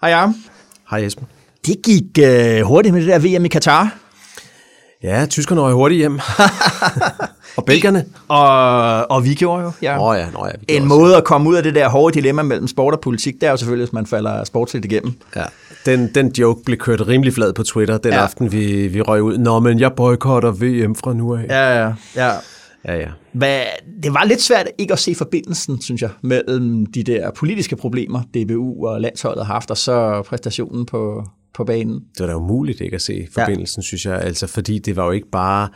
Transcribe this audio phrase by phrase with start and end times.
[0.00, 0.34] Hej Arm.
[0.90, 1.26] Hej Esben.
[1.66, 3.94] Det gik øh, hurtigt med det der VM i Katar.
[5.02, 6.20] Ja, tyskerne røg hurtigt hjem.
[7.56, 8.04] og belgerne.
[8.28, 9.72] Og, og vi gjorde jo.
[9.82, 9.96] Ja.
[9.96, 10.52] Nå ja, nå ja.
[10.60, 10.88] Vi En også.
[10.88, 13.50] måde at komme ud af det der hårde dilemma mellem sport og politik, det er
[13.50, 15.12] jo selvfølgelig, hvis man falder sportsligt igennem.
[15.36, 15.44] Ja.
[15.86, 18.22] Den, den joke blev kørt rimelig flad på Twitter den ja.
[18.22, 19.38] aften, vi, vi røg ud.
[19.38, 21.44] Nå, men jeg boykotter VM fra nu af.
[21.48, 22.30] Ja, ja, ja.
[22.86, 22.96] Ja.
[22.96, 23.08] ja.
[23.32, 23.60] Hvad,
[24.02, 28.22] det var lidt svært ikke at se forbindelsen, synes jeg, mellem de der politiske problemer,
[28.22, 31.24] DBU og landsholdet har haft, og så præstationen på,
[31.54, 31.94] på banen.
[31.94, 33.84] Det var da umuligt ikke at se forbindelsen, ja.
[33.84, 34.20] synes jeg.
[34.20, 35.68] Altså, fordi det var jo ikke bare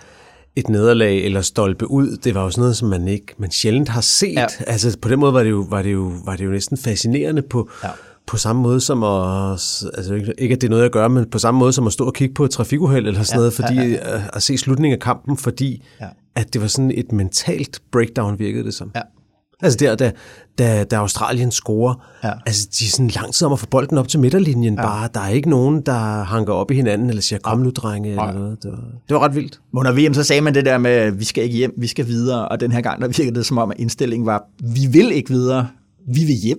[0.56, 2.16] et nederlag eller stolpe ud.
[2.16, 4.34] Det var jo sådan noget, som man ikke, man sjældent har set.
[4.34, 4.46] Ja.
[4.66, 7.42] Altså, på den måde var det jo, var det jo, var det jo næsten fascinerende
[7.42, 7.88] på, Ja.
[8.30, 9.50] På samme måde som at,
[9.96, 12.06] altså ikke, at det er noget at gøre, men på samme måde som at stå
[12.06, 14.22] og kigge på et trafikuheld eller sådan Ja, noget, fordi ja, ja, ja.
[14.32, 16.06] at se slutningen af kampen, fordi Ja.
[16.34, 18.90] at det var sådan et mentalt breakdown, virkede det som.
[18.94, 19.00] Ja.
[19.62, 20.12] Altså der, da,
[20.58, 22.32] da, da Australien scorer, Ja.
[22.46, 24.82] altså de er sådan lang tid om at få bolden op til midterlinjen ja.
[24.82, 25.08] bare.
[25.14, 28.32] Der er ikke nogen, der hanker op i hinanden, eller siger, kom nu drenge, eller
[28.32, 28.62] noget.
[28.62, 28.78] Det var,
[29.08, 29.60] det var ret vildt.
[29.72, 32.06] Under VM så sagde man det der med, at vi skal ikke hjem, vi skal
[32.06, 35.12] videre, og den her gang der virkede det som om, at indstillingen var, vi vil
[35.12, 35.68] ikke videre,
[36.08, 36.58] vi vil hjem.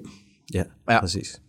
[0.53, 0.63] Ja.
[0.89, 0.99] ja.
[0.99, 1.41] præcis.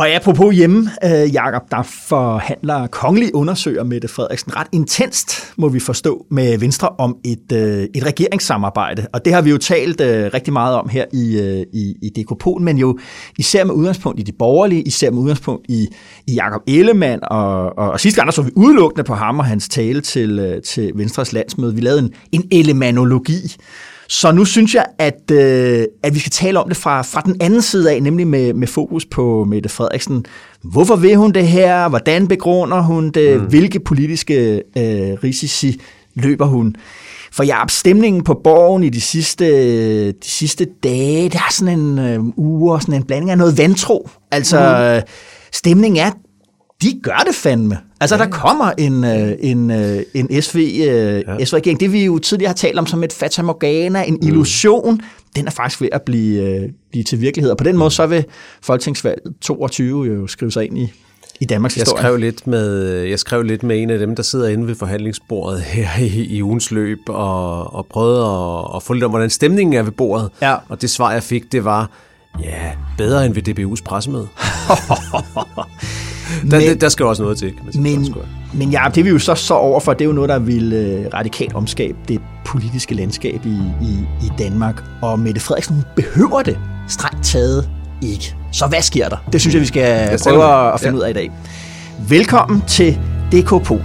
[0.00, 5.80] Og apropos hjemme, øh, Jakob, der forhandler kongelig undersøger Mette Frederiksen ret intenst, må vi
[5.80, 9.06] forstå, med Venstre om et, øh, et regeringssamarbejde.
[9.12, 12.08] Og det har vi jo talt øh, rigtig meget om her i, øh, i, i
[12.08, 12.98] DK men jo
[13.38, 15.88] især med udgangspunkt i de borgerlige, især med udgangspunkt i,
[16.26, 17.20] i Jakob Ellemann.
[17.22, 20.38] Og, og, og sidste gang der så vi udelukkende på ham og hans tale til,
[20.38, 21.74] øh, til Venstres landsmøde.
[21.74, 23.56] Vi lavede en, en elemanologi.
[24.10, 27.36] Så nu synes jeg, at, øh, at vi skal tale om det fra, fra den
[27.40, 30.24] anden side af, nemlig med, med fokus på Mette Frederiksen.
[30.62, 31.88] Hvorfor vil hun det her?
[31.88, 33.40] Hvordan begrunder hun det?
[33.40, 33.46] Mm.
[33.46, 35.80] Hvilke politiske øh, risici
[36.14, 36.76] løber hun?
[37.32, 41.98] For jeg stemningen på borgen i de sidste, de sidste dage, der er sådan en
[41.98, 44.08] øh, uge, sådan en blanding af noget vantro.
[44.30, 45.10] Altså, mm.
[45.52, 46.10] stemningen er,
[46.82, 47.78] de gør det fandme.
[48.00, 48.24] Altså, ja.
[48.24, 51.44] der kommer en, øh, en, øh, en SV, øh, ja.
[51.44, 51.80] SV-regering.
[51.80, 55.00] Det vi jo tidligere har talt om som et fata morgana, en illusion,
[55.36, 57.50] den er faktisk ved at blive, øh, blive til virkelighed.
[57.50, 58.24] Og på den måde, så vil
[58.62, 60.92] Folketingsvalget 22 jo skrive sig ind i,
[61.40, 62.02] i Danmarks Jeg historie.
[62.02, 65.60] skrev, lidt med, jeg skrev lidt med en af dem, der sidder inde ved forhandlingsbordet
[65.74, 69.74] her i, i ugens løb, og, og prøvede at, at få lidt om, hvordan stemningen
[69.74, 70.30] er ved bordet.
[70.42, 70.54] Ja.
[70.68, 71.90] Og det svar, jeg fik, det var,
[72.42, 74.28] ja, bedre end ved DBU's pressemøde.
[76.50, 77.48] der, Men- der, der skal jo også noget til.
[77.54, 77.82] kan man sige.
[77.82, 78.14] Men,
[78.54, 81.06] men ja, det vi jo så så overfor, det er jo noget, der vil øh,
[81.14, 83.92] radikalt omskabe det politiske landskab i, i,
[84.26, 84.82] i Danmark.
[85.02, 86.58] Og Mette Frederiksen behøver det
[86.88, 87.68] strengt taget
[88.02, 88.34] ikke.
[88.52, 89.16] Så hvad sker der?
[89.32, 90.98] Det synes jeg, vi skal prøve at finde Ja.
[90.98, 91.30] ud af i dag.
[92.08, 92.98] Velkommen til
[93.32, 93.80] DK Pol.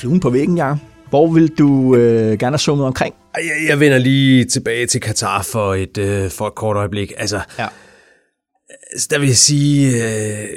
[0.00, 0.78] Fluen på væggen, Jacob.
[1.10, 3.14] Hvor vil du øh, gerne have summet omkring?
[3.36, 7.12] Jeg, jeg vender lige tilbage til Katar for et, øh, for et kort øjeblik.
[7.16, 7.66] Altså, Ja.
[8.92, 9.90] altså, der vil jeg sige...
[9.90, 10.48] Øh,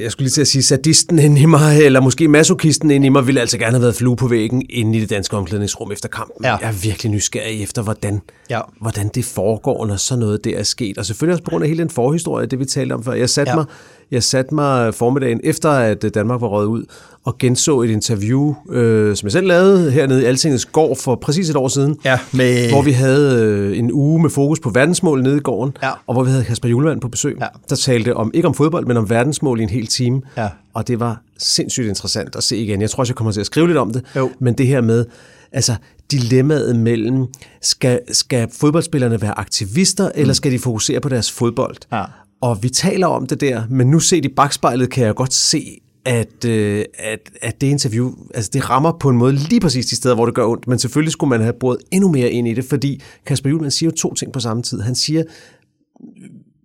[0.00, 3.10] jeg skulle lige til at sige, sadisten inde i mig, eller måske masokisten inde i
[3.10, 6.08] mig, ville altså gerne have været flue på væggen inde i det danske omklædningsrum efter
[6.08, 6.44] kampen.
[6.44, 6.56] Ja.
[6.56, 8.20] Jeg er virkelig nysgerrig efter, hvordan,
[8.50, 8.60] Ja.
[8.80, 10.98] hvordan det foregår, når sådan noget der er sket.
[10.98, 13.12] Og selvfølgelig også på grund af hele den forhistorie, det vi talte om før.
[13.12, 13.56] Jeg satte, Ja.
[13.58, 13.64] ja.
[13.64, 13.66] mig,
[14.12, 16.84] jeg satte mig formiddagen efter, at øh, Danmark var røget ud,
[17.24, 21.50] og genså et interview, øh, som jeg selv lavede hernede i Altingets gård for præcis
[21.50, 21.96] et år siden.
[22.04, 22.70] Ja, med...
[22.70, 25.90] Hvor vi havde øh, en uge med fokus på verdensmål nede i gården, Ja.
[26.06, 27.36] og hvor vi havde Kasper Julemand på besøg.
[27.40, 27.46] Ja.
[27.68, 30.22] Der talte om, ikke om fodbold, men om verdensmål i en hel time.
[30.36, 30.48] Ja.
[30.74, 32.80] Og det var sindssygt interessant at se igen.
[32.80, 34.02] Jeg tror også, jeg kommer til at skrive lidt om det.
[34.16, 34.30] Jo.
[34.38, 35.04] Men det her med,
[35.52, 35.74] altså
[36.10, 37.26] dilemmaet mellem,
[37.62, 40.12] skal, skal fodboldspillerne være aktivister, mm.
[40.20, 41.76] eller skal de fokusere på deres fodbold?
[41.92, 42.02] Ja.
[42.42, 45.80] Og vi taler om det der, men nu set i bagspejlet kan jeg godt se,
[46.04, 49.96] at, øh, at, at det interview, altså det rammer på en måde lige præcis de
[49.96, 52.54] steder, hvor det gør ondt, men selvfølgelig skulle man have brugt endnu mere ind i
[52.54, 54.80] det, fordi Kasper Julemand siger jo to ting på samme tid.
[54.80, 55.22] Han siger,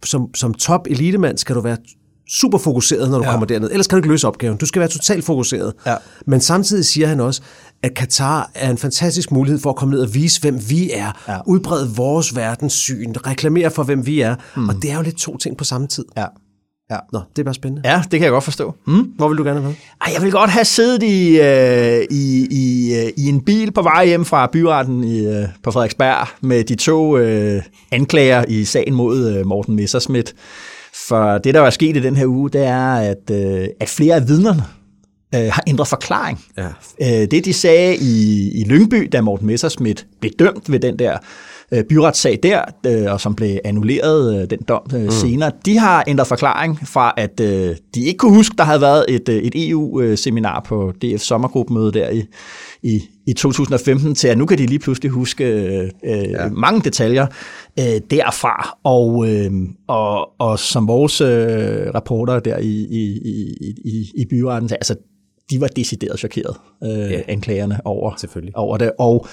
[0.06, 1.78] som, som top elitemand skal du være
[2.30, 3.32] super fokuseret, når du ja.
[3.32, 3.72] kommer derned.
[3.72, 4.58] Ellers kan du ikke løse opgaven.
[4.58, 5.74] Du skal være totalt fokuseret.
[5.86, 5.96] Ja.
[6.26, 7.42] Men samtidig siger han også,
[7.84, 11.12] at Katar er en fantastisk mulighed for at komme ned og vise, hvem vi er,
[11.28, 11.38] ja.
[11.46, 14.36] udbrede vores verdenssyn, reklamere for, hvem vi er.
[14.56, 14.70] Mm.
[14.70, 16.06] Og det er jo lidt to ting på samme tid.
[16.18, 16.26] Ja.
[16.92, 16.98] Ja.
[17.14, 17.90] Nå, det er bare spændende.
[17.90, 18.76] Ja, det kan jeg godt forstå.
[18.88, 19.02] Mm.
[19.16, 19.78] Hvor vil du gerne have været?
[20.02, 23.82] Ej, jeg vil godt have siddet i, øh, i, i, øh, i en bil på
[23.82, 28.94] vej hjem fra byretten i, øh, på Frederiksberg med de to øh, anklager i sagen
[28.94, 30.34] mod øh, Morten Messerschmidt.
[31.08, 34.16] For det, der er sket i den her uge, det er, at, øh, at flere
[34.16, 34.64] af vidnerne
[35.36, 36.40] øh, har ændret forklaring.
[36.58, 36.68] Ja.
[37.02, 41.18] Øh, det, de sagde i, i Lyngby, da Morten Messerschmidt blev dømt ved den der
[41.72, 45.12] øh, byretssag der, øh, og som blev annulleret øh, den dom øh, mm.
[45.12, 49.06] senere, de har ændret forklaring fra, at øh, de ikke kunne huske, der havde været
[49.10, 52.24] et, øh, et EU-seminar på DF sommergruppemøde der i,
[52.84, 56.50] i, i 2015, til at nu kan de lige pludselig huske øh, ja.
[56.50, 57.28] mange detaljer
[57.80, 58.78] øh, derfra.
[58.84, 59.52] Og, øh,
[59.88, 64.96] og, og som vores øh, rapporter der i, i, i, i, i byretten, altså
[65.50, 67.22] de var decideret chokeret, øh, ja.
[67.28, 68.58] anklagerne over, Selvfølgelig.
[68.58, 68.92] over det.
[69.00, 69.28] Og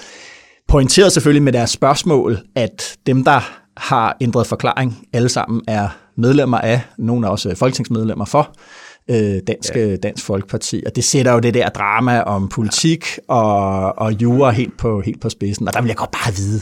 [0.67, 3.41] pointerede selvfølgelig med deres spørgsmål, at dem, der
[3.77, 8.55] har ændret forklaring, alle sammen er medlemmer af, nogle er også folketingsmedlemmer for,
[9.09, 9.95] øh, Dansk, ja.
[9.95, 10.83] Dansk Folkeparti.
[10.85, 15.21] Og det sætter jo det der drama om politik og, og jura helt på, helt
[15.21, 15.67] på spidsen.
[15.67, 16.61] Og der vil jeg godt bare vide,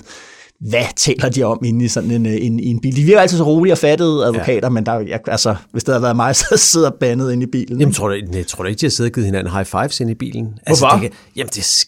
[0.69, 2.95] hvad taler de om inde i sådan en, en, en bil?
[2.95, 4.69] De virker altid så rolige og fattede advokater, ja.
[4.69, 7.79] men der, jeg, altså, hvis det havde været mig, så sidder bandet inde i bilen.
[7.79, 9.99] Jamen, tror du, jeg tror du ikke, de har siddet og givet hinanden high fives
[9.99, 10.59] inde i bilen?
[10.65, 10.99] Altså, Hvorfor?
[10.99, 11.85] Det kan, jamen, det,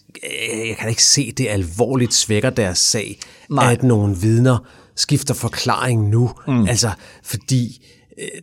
[0.68, 3.18] jeg kan ikke se, det alvorligt svækker deres sag,
[3.50, 3.72] Nej.
[3.72, 4.58] at nogle vidner
[4.96, 6.30] skifter forklaring nu.
[6.48, 6.66] Mm.
[6.68, 6.90] Altså,
[7.22, 7.95] fordi Øh,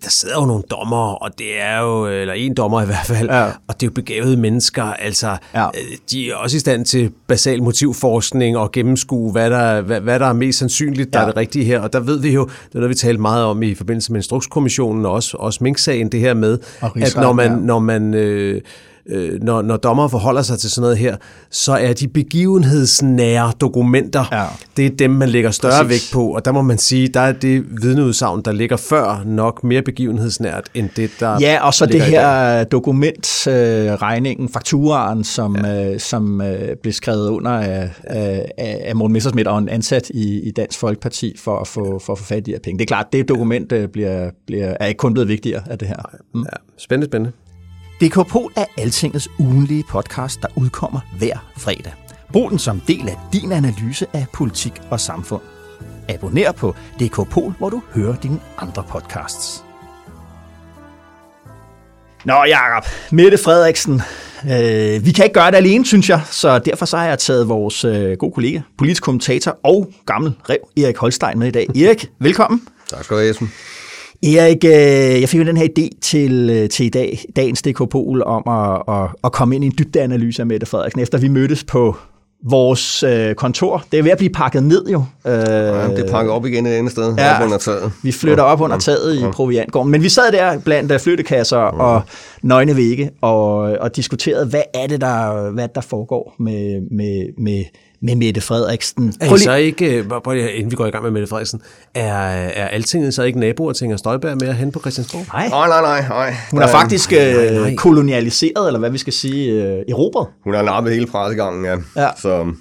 [0.03, 3.29] der sidder jo nogle dommer, og det er jo, eller en dommer i hvert fald,
[3.29, 3.45] ja.
[3.45, 5.65] og det er jo begavede mennesker, altså ja.
[5.65, 10.19] Øh, de er også i stand til basal motivforskning og gennemskue, hvad der, hvad, hvad
[10.19, 11.25] der er mest sandsynligt, der ja.
[11.25, 13.45] er det rigtige her, og der ved vi jo, det er noget, vi talte meget
[13.45, 17.51] om i forbindelse med Instrukskommissionen og også, også Mink-sagen, det her med, at når man,
[17.51, 17.57] ja.
[17.57, 18.61] når man øh,
[19.09, 21.15] øh, når, når dommer forholder sig til sådan noget her,
[21.51, 24.45] så er de begivenhedsnære dokumenter, ja.
[24.77, 25.89] det er dem, man lægger større Præcis.
[25.89, 29.63] vægt på, og der må man sige, der er det vidneudsagn, der ligger før nok
[29.63, 35.91] mere begivenhedsnært, end det, der Ja, og så det her dokumentregningen, øh, fakturaen, som, ja.
[35.91, 40.39] øh, som øh, blev skrevet under af, af, af Morten Messersmith og en ansat i,
[40.39, 42.79] i Dansk Folkeparti for at få, for at få fat i de her penge.
[42.79, 45.87] Det er klart, det dokument øh, bliver, bliver, er ikke kun blevet vigtigere af det
[45.87, 45.95] her.
[46.33, 46.41] Mm.
[46.41, 47.31] Ja, spændende, spændende.
[48.03, 51.93] DK Pol er Altingets ugenlige podcast, der udkommer hver fredag.
[52.31, 55.41] Brug den som del af din analyse af politik og samfund.
[56.09, 59.63] Abonner på DK Pol, hvor du hører dine andre podcasts.
[62.25, 62.85] Nå, Jacob.
[63.11, 64.01] Mette Frederiksen.
[64.43, 67.49] Øh, vi kan ikke gøre det alene, synes jeg, så derfor så har jeg taget
[67.49, 71.67] vores øh, gode kollega, politisk kommentator og gammel rev, Erik Holstein, med i dag.
[71.69, 72.67] Erik, velkommen.
[72.89, 73.49] Tak skal du have,
[74.23, 77.89] Erik, øh, jeg fik jo den her idé til, øh, til i dag, dagens DK
[77.89, 81.27] Pol om at, at, at komme ind i en dybdeanalyse af Mette Frederiksen, efter vi
[81.27, 81.95] mødtes på
[82.49, 83.83] vores øh, kontor.
[83.91, 85.03] Det er ved at blive pakket ned jo.
[85.27, 87.91] Øh, ja, det er pakket op igen et andet sted, ja, op under taget.
[88.03, 89.91] Vi flytter op under taget i Proviantgården.
[89.91, 91.83] Men vi sad der blandt flyttekasser ja.
[91.83, 92.01] og
[92.41, 97.63] nøgne vægge og, og diskuterede, hvad er det, der, hvad der foregår med, med, med
[98.03, 99.13] med Mette Frederiksen.
[99.21, 101.61] Er I så ikke, øh, inden vi går i gang med Mette Frederiksen,
[101.95, 105.25] er, er Altinget så ikke naboer til Inger Støjberg med at hen på Christiansborg?
[105.33, 105.81] Nej, nej, nej.
[105.81, 106.33] nej, nej.
[106.51, 107.69] Hun er faktisk nej, nej, nej.
[107.69, 110.27] Øh, kolonialiseret, eller hvad vi skal sige, øh, erobret.
[110.43, 111.75] Hun har nappet hele pressegangen, ja.
[111.95, 112.09] ja.
[112.21, 112.53] Så,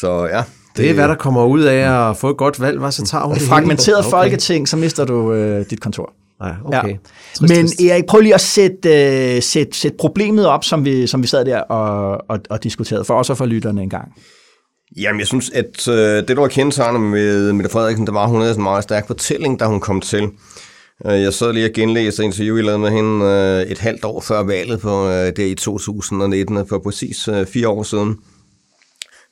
[0.00, 0.42] så ja,
[0.76, 3.24] det er, hvad der kommer ud af at få et godt valg, hvad så tager
[3.24, 4.10] hun det Fragmenteret okay.
[4.10, 6.12] folketing, så mister du øh, dit kontor.
[6.44, 6.88] Ja, okay.
[6.88, 6.96] Ja.
[7.34, 7.80] Trist, Men trist.
[7.80, 8.88] Erik, prøv lige at sætte,
[9.36, 13.04] uh, sætte, sætte problemet op, som vi, som vi sad der og, og, og diskuterede,
[13.04, 14.12] for os og for lytterne en gang.
[14.96, 18.30] Jamen, jeg synes, at øh, det, der var kendetegnet med Mette Frederiksen, det var, at
[18.30, 20.30] hun havde en meget stærk fortælling, da hun kom til.
[21.06, 24.20] Øh, jeg sad lige og genlæste interview, jeg lavede med hende øh, et halvt år
[24.20, 28.16] før valget på øh, der i 2019, for præcis øh, fire år siden,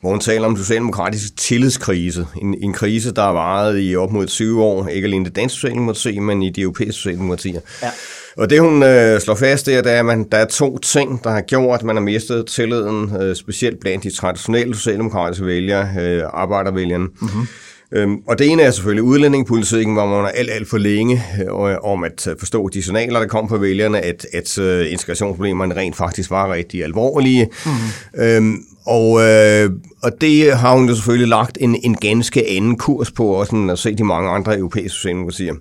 [0.01, 2.27] hvor hun taler om socialdemokratisk tillidskrise.
[2.43, 5.55] En, en krise, der har varet i op mod 20 år, ikke alene det danske
[5.55, 7.61] socialdemokrati, men i de europæiske socialdemokratier.
[7.83, 7.91] Ja.
[8.37, 11.31] Og det hun øh, slår fast, det er, at man, der er to ting, der
[11.31, 16.23] har gjort, at man har mistet tilliden, øh, specielt blandt de traditionelle socialdemokratiske vælgere, øh,
[16.33, 17.05] arbejdervælgerne.
[17.05, 17.47] Mm-hmm.
[17.93, 21.77] Øhm, og det ene er selvfølgelig udlændingepolitikken, hvor man er alt, alt for længe øh,
[21.83, 25.97] om at øh, forstå de signaler, der kom fra vælgerne, at, at øh, integrationsproblemerne rent
[25.97, 27.49] faktisk var rigtig alvorlige.
[27.67, 28.23] Mm-hmm.
[28.25, 29.71] Øhm, og, øh,
[30.03, 33.71] og det har hun jo selvfølgelig lagt en, en ganske anden kurs på, også end
[33.71, 35.55] at se de mange andre europæiske socialdemokratier.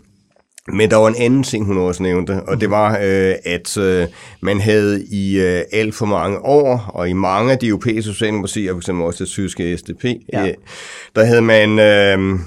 [0.74, 4.08] Men der var en anden ting, hun også nævnte, og det var, øh, at øh,
[4.42, 8.74] man havde i øh, alt for mange år, og i mange af de europæiske socialdemokratier,
[8.74, 8.90] f.eks.
[8.90, 10.48] også det tyske SDP, ja.
[10.48, 10.54] øh,
[11.16, 11.80] der havde man...
[11.80, 12.40] Øh,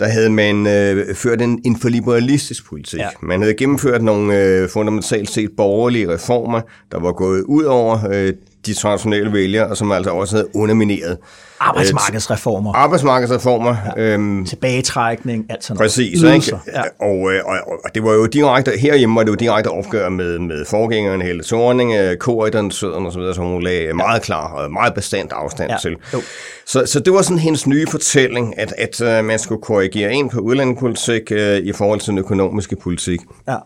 [0.00, 3.00] der havde man øh, ført en, en for liberalistisk politik.
[3.00, 3.08] Ja.
[3.22, 6.60] Man havde gennemført nogle øh, fundamentalt set borgerlige reformer,
[6.92, 8.32] der var gået ud over øh,
[8.66, 11.18] de traditionelle vælgere, og som altså også havde undermineret
[11.60, 12.72] Arbejdsmarkedsreformer.
[12.74, 13.76] arbejdsmarkedsreformer.
[13.96, 14.02] Ja.
[14.02, 16.34] Øhm, Tilbagetrækning, alt sådan Præcis, noget.
[16.34, 16.58] ikke?
[16.74, 16.82] Ja.
[17.06, 20.38] Og, øh, og, og det var jo direkte, herhjemme var det jo direkte opgør med,
[20.38, 25.32] med forgængeren Helle Thorning, Korridon, Søderen osv., som hun lagde meget klar og meget bestandt
[25.32, 25.76] afstand Ja.
[25.82, 25.96] til.
[26.14, 26.20] Jo.
[26.66, 30.30] Så, så det var sådan hendes nye fortælling, at, at uh, man skulle korrigere ind
[30.30, 33.20] på udlændingepolitik uh, i forhold til den økonomiske politik.
[33.48, 33.56] Ja.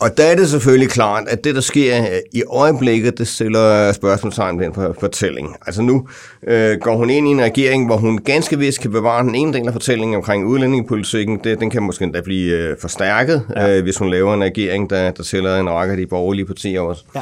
[0.00, 3.92] Og der er det selvfølgelig klart, at det, der sker øh, i øjeblikket, det stiller
[3.92, 5.56] spørgsmålstegn ved den for- fortælling.
[5.66, 6.08] Altså nu
[6.48, 9.52] øh, går hun ind i en regering, hvor hun ganske vist kan bevare den ene
[9.52, 11.40] del af fortællingen omkring udlændingepolitikken.
[11.44, 13.76] Det, den kan måske endda blive øh, forstærket, ja.
[13.76, 16.80] øh, hvis hun laver en regering, der, der tæller en række af de borgerlige partier
[16.80, 17.04] også.
[17.14, 17.20] Ja.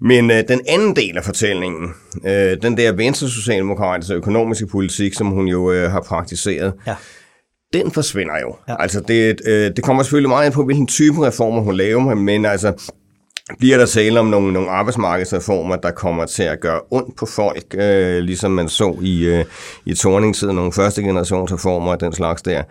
[0.00, 1.88] Men øh, den anden del af fortællingen,
[2.26, 6.94] øh, den der venstre-socialdemokratiske økonomiske politik, som hun jo øh, har praktiseret, Ja.
[7.76, 8.56] Den forsvinder jo.
[8.68, 8.82] Ja.
[8.82, 12.44] Altså det, øh, det kommer selvfølgelig meget ind på, hvilken type reformer hun laver, men
[12.46, 12.92] altså
[13.58, 17.74] bliver der tale om nogle, nogle arbejdsmarkedsreformer, der kommer til at gøre ondt på folk,
[17.74, 19.44] øh, ligesom man så i, øh,
[19.84, 22.62] i Torning-tiden, nogle første generationsreformer og den slags der.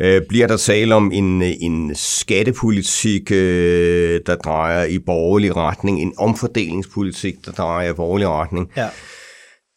[0.00, 6.12] Øh, bliver der tale om en, en skattepolitik, øh, der drejer i borgerlig retning, en
[6.18, 8.88] omfordelingspolitik, der drejer i borgerlig retning, Ja.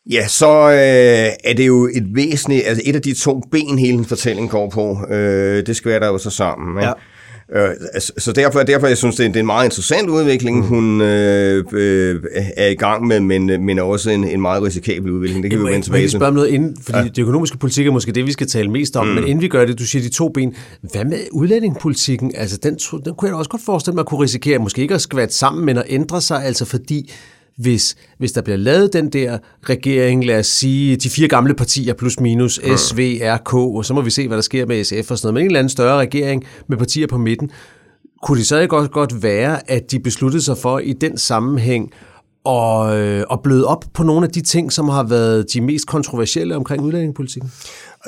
[0.10, 3.92] Ja, så øh, er det jo et væsentligt, altså et af de to ben, hele
[3.92, 6.78] hendes fortælling går på, øh, det skvætter jo så sammen.
[6.78, 6.88] Ikke?
[6.88, 6.94] Ja.
[7.56, 10.64] Øh, altså, så derfor, derfor jeg synes det er, en meget interessant udvikling, mm.
[10.64, 12.24] hun øh, øh,
[12.58, 15.44] er i gang med, men, men også en, en meget risikabel udvikling.
[15.44, 16.12] Det kan vi jo Må vende jeg tilbage til.
[16.12, 17.04] spørge om noget inden, fordi ja.
[17.04, 19.14] det økonomiske politik er måske det, vi skal tale mest om, mm.
[19.14, 20.56] men inden vi gør det, du siger de to ben,
[20.92, 22.32] hvad med udlændingepolitikken?
[22.36, 24.94] Altså, den, den kunne jeg da også godt forestille mig at kunne risikere, måske ikke
[24.94, 27.12] at skvatte sammen, men at ændre sig, altså fordi
[27.62, 29.38] hvis, hvis der bliver lavet den der
[29.70, 33.86] regering, lad os sige, de fire gamle partier plus minus, S, V, R, K, og
[33.86, 35.60] så må vi se, hvad der sker med SF og sådan noget, men en eller
[35.60, 37.52] anden større regering med partier på midten,
[38.24, 41.92] kunne det så ikke også godt være, at de besluttede sig for i den sammenhæng
[42.44, 45.88] og, øh, og bløde op på nogle af de ting, som har været de mest
[45.88, 47.52] kontroversielle omkring udlændingepolitikken?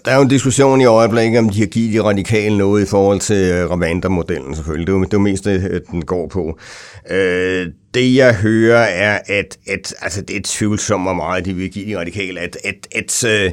[0.06, 2.86] Der er jo en diskussion i øjeblikket, om de har givet de radikale noget i
[2.86, 4.88] forhold til øh, Rwanda-modellen selvfølgelig.
[4.88, 6.58] Det er jo det, er jo mest det, øh, den går på.
[7.12, 11.70] Øh, det jeg hører er, at, at altså, det er tvivlsomt, hvor meget de vil
[11.70, 13.52] give de radikale, at, at, at, øh,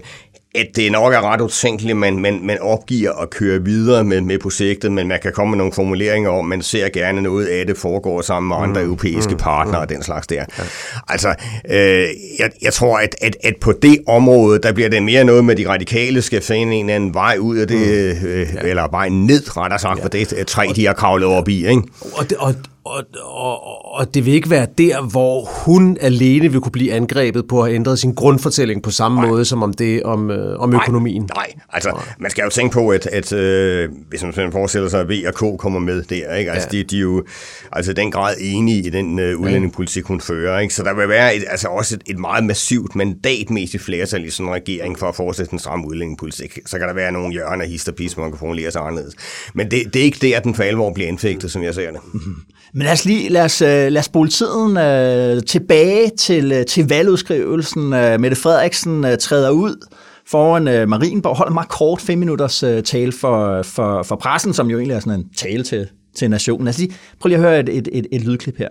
[0.55, 4.21] at det nok er ret utænkeligt, at man, man, man opgiver at køre videre med,
[4.21, 7.67] med projektet, men man kan komme med nogle formuleringer om, man ser gerne noget af
[7.67, 9.83] det foregår sammen med andre mm, europæiske mm, partnere mm.
[9.83, 10.45] og den slags der.
[10.59, 10.65] Ja.
[11.09, 11.35] Altså,
[11.71, 15.45] øh, jeg, jeg tror, at, at, at på det område, der bliver det mere noget
[15.45, 18.29] med, de radikale skal finde en eller anden vej ud af det, mm.
[18.29, 18.61] øh, ja.
[18.61, 20.03] eller vej ned, rettere sagt, ja.
[20.03, 21.83] på det træ, de har kravlet op i, ikke?
[22.13, 26.61] Og det, og, og, og, og det vil ikke være der, hvor hun alene vil
[26.61, 29.29] kunne blive angrebet på at have ændret sin grundfortælling på samme Nej.
[29.29, 31.23] måde som om det om, øh, om økonomien.
[31.23, 35.01] Nej, nej, altså man skal jo tænke på, at, at øh, hvis man forestiller sig,
[35.01, 36.53] at V og K kommer med der, ikke?
[36.53, 36.79] Altså, ja.
[36.79, 37.25] de, de er jo
[37.73, 40.59] altså, i den grad enige i den øh, udlændingepolitik, hun fører.
[40.59, 40.75] Ikke?
[40.75, 44.49] Så der vil være et, altså, også et, et meget massivt mandatmæssigt flertal i sådan
[44.49, 46.59] en regering for at fortsætte den stramme udlændingepolitik.
[46.67, 49.15] Så kan der være nogle hjørner, hist og pis, man kan formulere sig anderledes.
[49.55, 52.01] Men det, det er ikke der, den for alvor bliver indfægtet, som jeg ser det.
[52.81, 56.67] Men lad os lige lad os, øh, lad os spole tiden øh, tilbage til, øh,
[56.67, 57.93] til valgudskrivelsen.
[57.93, 59.89] Øh, Mette Frederiksen øh, træder ud
[60.27, 64.55] foran øh, Marienborg, holder en meget kort fem minutters øh, tale for, for, for pressen,
[64.55, 66.65] som jo egentlig er sådan en tale til, til nationen.
[66.65, 68.69] Lad os lige, prøv lige at høre et, et, et, et lydklip her.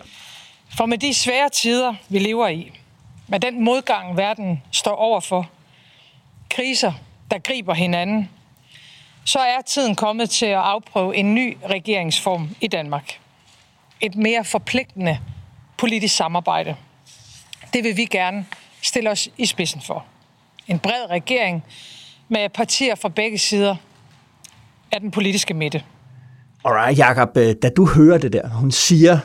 [0.78, 2.72] For med de svære tider, vi lever i,
[3.28, 5.50] med den modgang, verden står overfor,
[6.50, 6.92] kriser,
[7.32, 8.30] der griber hinanden,
[9.26, 13.20] så er tiden kommet til at afprøve en ny regeringsform i Danmark.
[14.02, 15.20] Et mere forpligtende
[15.78, 16.76] politisk samarbejde.
[17.74, 18.46] Det vil vi gerne
[18.82, 20.06] stille os i spidsen for.
[20.68, 21.64] En bred regering
[22.30, 23.76] med partier fra begge sider
[24.92, 25.84] af den politiske midte.
[26.66, 29.20] Alright, Jacob, øh, da du hører det der, hun siger,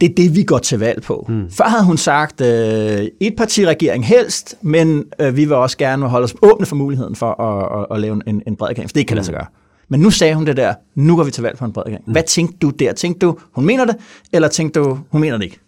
[0.00, 1.26] det er det, vi går til valg på.
[1.28, 1.50] Mm.
[1.50, 6.24] Før havde hun sagt, øh, et partiregering helst, men øh, vi vil også gerne holde
[6.24, 9.06] os åbne for muligheden for at, at, at lave en, en bred regering, for det
[9.06, 9.16] kan mm.
[9.16, 9.46] lade sig gøre.
[9.90, 12.04] Men nu sagde hun det der, nu går vi til valg på en bred regering.
[12.06, 12.12] Mm.
[12.12, 12.92] Hvad tænkte du der?
[12.92, 13.96] Tænkte du, hun mener det,
[14.32, 15.58] eller tænkte du, hun mener det ikke?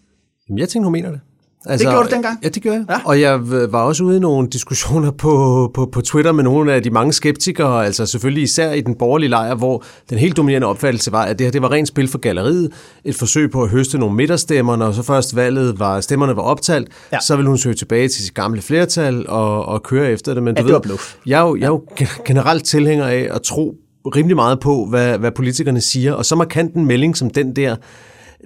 [0.49, 1.19] Jamen, jeg tænkte, hun mener det.
[1.65, 2.39] Altså, det gjorde du dengang?
[2.43, 2.85] Ja, det gjorde jeg.
[2.89, 2.97] Ja.
[3.05, 3.39] Og jeg
[3.71, 7.13] var også ude i nogle diskussioner på, på, på Twitter med nogle af de mange
[7.13, 11.39] skeptikere, altså selvfølgelig især i den borgerlige lejr, hvor den helt dominerende opfattelse var, at
[11.39, 12.71] det her det var rent spil for galleriet,
[13.05, 16.87] et forsøg på at høste nogle midterstemmerne, når så først valget var, stemmerne var optalt,
[17.11, 17.19] ja.
[17.19, 20.43] så ville hun søge tilbage til sit gamle flertal og, og køre efter det.
[20.43, 21.15] Men Ja, du det var bluff.
[21.25, 21.83] jeg er jo, jeg er jo
[22.25, 23.75] generelt tilhænger af at tro
[24.05, 27.75] rimelig meget på, hvad, hvad politikerne siger, og så markant en melding som den der,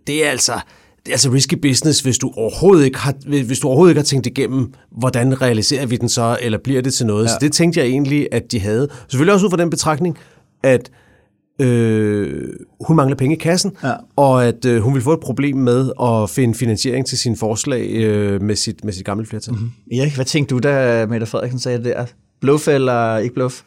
[0.07, 0.59] det er altså
[1.05, 3.13] det er altså risky business, hvis du overhovedet ikke har,
[3.45, 6.93] hvis du overhovedet ikke har tænkt igennem, hvordan realiserer vi den så, eller bliver det
[6.93, 7.23] til noget.
[7.25, 7.29] Ja.
[7.29, 8.87] Så det tænkte jeg egentlig, at de havde.
[9.07, 10.17] Selvfølgelig også ud fra den betragtning,
[10.63, 10.91] at
[11.61, 12.49] øh,
[12.87, 13.93] hun mangler penge i kassen, ja.
[14.15, 17.89] og at øh, hun vil få et problem med at finde finansiering til sine forslag
[17.89, 19.53] øh, med, sit, med sit gamle flertal.
[19.53, 19.71] Mm-hmm.
[19.99, 22.05] Erik, hvad tænkte du, da Mette Frederiksen sagde det der?
[22.41, 23.61] Bluff eller ikke bluff?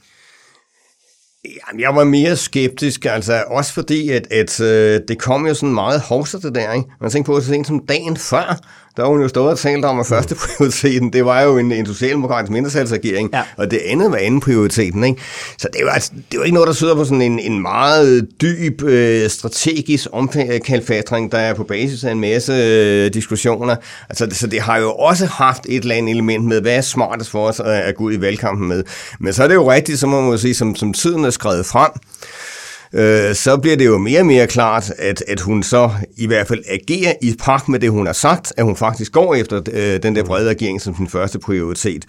[1.44, 5.74] Jamen, jeg var mere skeptisk, altså også fordi, at, at øh, det kom jo sådan
[5.74, 6.88] meget hovset det der, ikke?
[7.00, 8.58] Man tænkte på, at så sent som dagen før,
[8.98, 11.72] der var hun jo stået og talt om, at første prioriteten, det var jo en,
[11.72, 13.42] en socialdemokratisk mindretalsregering, ja.
[13.56, 15.04] og det andet var anden prioriteten.
[15.04, 15.22] Ikke?
[15.58, 18.28] Så det var, altså, det var ikke noget, der sidder på sådan en, en meget
[18.40, 23.76] dyb øh, strategisk omkalfatring, der er på basis af en masse øh, diskussioner.
[24.08, 27.30] Altså, så det har jo også haft et eller andet element med, hvad er smartest
[27.30, 28.84] for os at, at gå ud i valgkampen med.
[29.20, 31.66] Men så er det jo rigtigt, så må man sige, som, som tiden er skrevet
[31.66, 31.90] frem,
[32.92, 36.48] øh, så bliver det jo mere og mere klart, at, at hun så i hvert
[36.48, 40.02] fald agerer i pagt med det, hun har sagt, at hun faktisk går efter øh,
[40.02, 42.04] den der brede regering som sin første prioritet.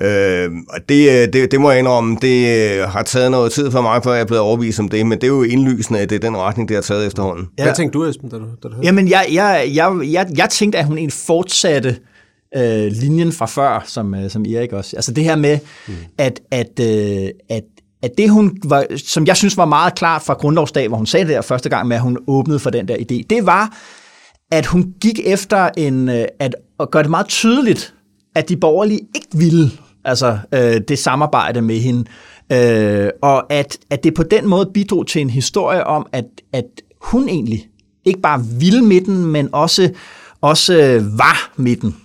[0.00, 0.44] Ja.
[0.44, 3.70] Øh, og det, øh, det, det må jeg indrømme, det øh, har taget noget tid
[3.70, 6.10] for mig, før jeg er blevet overbevist om det, men det er jo indlysende, at
[6.10, 7.46] det er den retning, det har taget efterhånden.
[7.58, 7.62] Ja.
[7.62, 8.86] Hvad tænkte du, Esben, da du, da du hørte?
[8.86, 11.96] Jamen, jeg, jeg, jeg, jeg, jeg tænkte, at hun en fortsatte
[12.56, 14.96] øh, linjen fra før, som, øh, som Erik også.
[14.96, 15.94] Altså det her med, mm.
[16.18, 17.64] at, at, øh, at
[18.04, 21.26] at det, hun var, som jeg synes var meget klart fra grundlovsdag, hvor hun sagde
[21.26, 23.78] det der første gang med, at hun åbnede for den der idé, det var,
[24.52, 27.94] at hun gik efter en, øh, at, at gøre det meget tydeligt,
[28.34, 29.70] at de borgerlige ikke ville
[30.04, 32.04] altså, øh, det samarbejde med hende,
[32.52, 36.64] øh, og at, at det på den måde bidrog til en historie om, at, at
[37.00, 37.68] hun egentlig
[38.04, 39.90] ikke bare ville midten, men også,
[40.40, 41.96] også øh, var midten.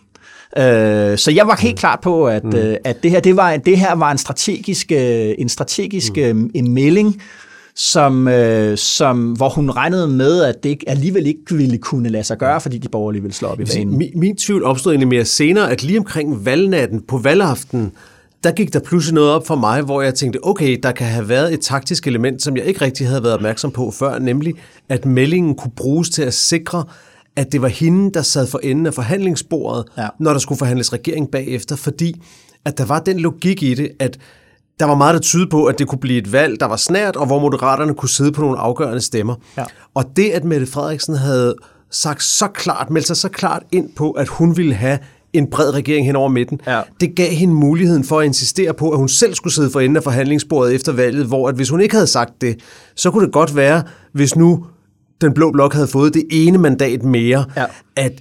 [0.58, 1.78] Øh, så jeg var helt mm.
[1.78, 2.56] klar på, at, mm.
[2.56, 6.22] øh, at det her det var det her var en strategisk øh, en strategisk mm.
[6.22, 7.22] øh, en melding,
[7.76, 12.38] som, øh, som, hvor hun regnede med, at det alligevel ikke ville kunne lade sig
[12.38, 13.98] gøre, fordi de borgerlige ville slå op i banen.
[13.98, 17.92] Min, min tvivl opstod egentlig mere senere, at lige omkring valgnatten på valgaften,
[18.44, 21.30] der gik der pludselig noget op for mig, hvor jeg tænkte, okay, der kan have
[21.30, 24.54] været et taktisk element, som jeg ikke rigtig havde været opmærksom på før, nemlig
[24.90, 26.84] at meldingen kunne bruges til at sikre,
[27.36, 30.08] at det var hende, der sad for enden af forhandlingsbordet, ja.
[30.20, 32.22] når der skulle forhandles regering bagefter, fordi
[32.66, 34.20] at der var den logik i det, at
[34.80, 37.16] der var meget, der tyde på, at det kunne blive et valg, der var snært,
[37.16, 39.36] og hvor moderaterne kunne sidde på nogle afgørende stemmer.
[39.58, 39.66] Ja.
[39.94, 41.56] Og det, at Mette Frederiksen havde
[41.92, 45.00] sagt så klart, meldt sig så klart ind på, at hun ville have
[45.34, 46.62] en bred regering hen over midten.
[46.68, 46.82] Ja.
[47.00, 49.98] Det gav hende muligheden for at insistere på, at hun selv skulle sidde for enden
[49.98, 52.60] af forhandlingsbordet efter valget, hvor at hvis hun ikke havde sagt det,
[52.96, 54.66] så kunne det godt være, hvis nu
[55.22, 57.66] den blå blok havde fået det ene mandat mere, ja.
[57.96, 58.12] at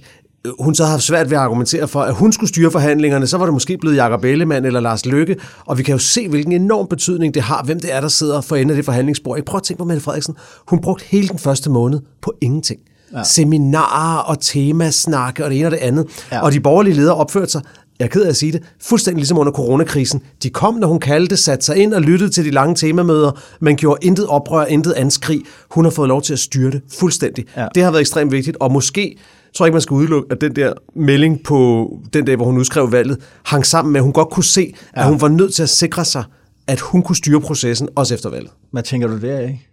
[0.45, 3.27] øh, hun så har haft svært ved at argumentere for, at hun skulle styre forhandlingerne,
[3.27, 5.35] så var det måske blevet Jakob Ellemann eller Lars Løkke,
[5.65, 8.41] og vi kan jo se, hvilken enorm betydning det har, hvem det er, der sidder
[8.41, 9.37] for enden af det forhandlingsbord.
[9.37, 10.35] Jeg prøver at tænke på Mette Frederiksen.
[10.67, 12.79] Hun brugte hele den første måned på ingenting.
[13.13, 13.23] Ja.
[13.23, 16.07] Seminarer og temasnakke og det ene og det andet.
[16.31, 16.41] Ja.
[16.41, 17.61] Og de borgerlige ledere opførte sig
[17.99, 20.21] jeg er ked af at sige det, fuldstændig ligesom under coronakrisen.
[20.43, 23.31] De kom, når hun kaldte, satte sig ind og lyttede til de lange temamøder,
[23.61, 25.41] men gjorde intet oprør, intet anskrig.
[25.71, 27.45] Hun har fået lov til at styre det fuldstændig.
[27.57, 27.67] Ja.
[27.75, 29.17] Det har været ekstremt vigtigt, og måske
[29.55, 32.57] tror jeg ikke, man skal udelukke, at den der melding på den dag, hvor hun
[32.57, 35.01] udskrev valget, hang sammen med, at hun godt kunne se, ja.
[35.01, 36.23] at hun var nødt til at sikre sig,
[36.67, 38.51] at hun kunne styre processen også efter valget.
[38.71, 39.67] Hvad tænker du der, ikke?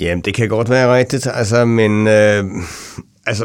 [0.00, 2.44] Jamen, det kan godt være rigtigt, altså, men øh,
[3.26, 3.44] altså,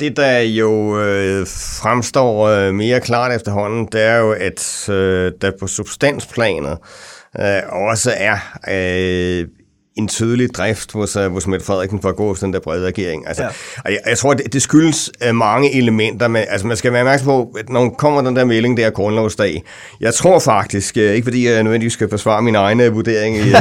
[0.00, 1.46] det, der jo øh,
[1.82, 6.78] fremstår øh, mere klart efterhånden, det er jo, at øh, der på substansplanet
[7.40, 9.48] øh, også er øh,
[9.96, 12.86] en tydelig drift hos, uh, hos Mette Frederiksen for at gå efter den der brede
[12.86, 13.28] regering.
[13.28, 13.48] Altså, ja.
[13.84, 16.28] og jeg, jeg tror, det, det skyldes uh, mange elementer.
[16.28, 18.90] Men, altså, man skal være opmærksom på, at når kommer den der melding, der er
[18.90, 19.62] grundlovsdag.
[20.00, 23.36] Jeg tror faktisk, uh, ikke fordi jeg nødvendigvis skal forsvare min egen uh, vurdering.
[23.36, 23.52] Uh, jo,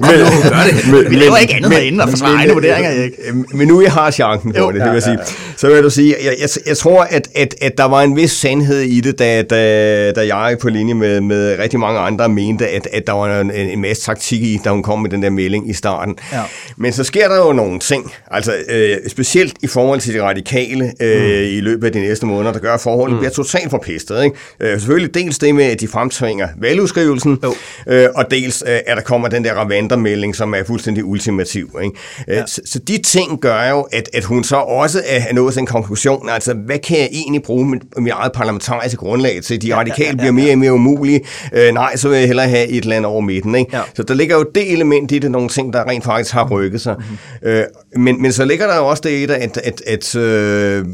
[0.00, 0.92] kom nu, gør det.
[0.92, 3.16] Men, Vi laver ikke andet herinde at forsvare egne vurderinger, ikke?
[3.52, 5.12] Men nu jeg har chancen på jo, det, det vil jeg sige.
[5.12, 5.52] Ja, ja.
[5.56, 8.30] Så vil du sige, jeg, jeg, jeg tror, at, at, at der var en vis
[8.30, 12.68] sandhed i det, da, da, da jeg på linje med, med rigtig mange andre mente,
[12.68, 15.30] at, at der var en, en masse taktik i, da hun kom med den der
[15.30, 16.18] melding i starten.
[16.32, 16.42] Ja.
[16.76, 20.92] Men så sker der jo nogle ting, altså øh, specielt i forhold til de radikale
[21.00, 21.56] øh, mm.
[21.56, 23.18] i løbet af de næste måneder, der gør, at forholdet mm.
[23.18, 24.24] bliver totalt forpestet.
[24.24, 24.36] Ikke?
[24.60, 27.38] Øh, selvfølgelig dels det med, at de fremtvinger valgudskrivelsen,
[27.86, 31.78] øh, og dels øh, at der kommer den der Ravander-melding, som er fuldstændig ultimativ.
[31.82, 31.96] Ikke?
[32.28, 32.46] Øh, ja.
[32.46, 35.66] så, så de ting gør jo, at, at hun så også er nået til en
[35.66, 39.62] konklusion, altså hvad kan jeg egentlig bruge mit, mit eget parlamentariske grundlag til?
[39.62, 40.16] De radikale ja, ja, ja, ja.
[40.16, 41.20] bliver mere og mere umulige.
[41.52, 43.54] Øh, nej, så vil jeg hellere have et land over midten.
[43.54, 43.76] Ikke?
[43.76, 43.82] Ja.
[43.94, 46.80] Så der ligger jo det element i det, nogle ting, der rent faktisk har rykket
[46.80, 46.96] sig.
[46.98, 47.48] Mm-hmm.
[47.48, 47.64] Øh,
[47.96, 50.84] men, men så ligger der jo også det i det, at, at, at øh,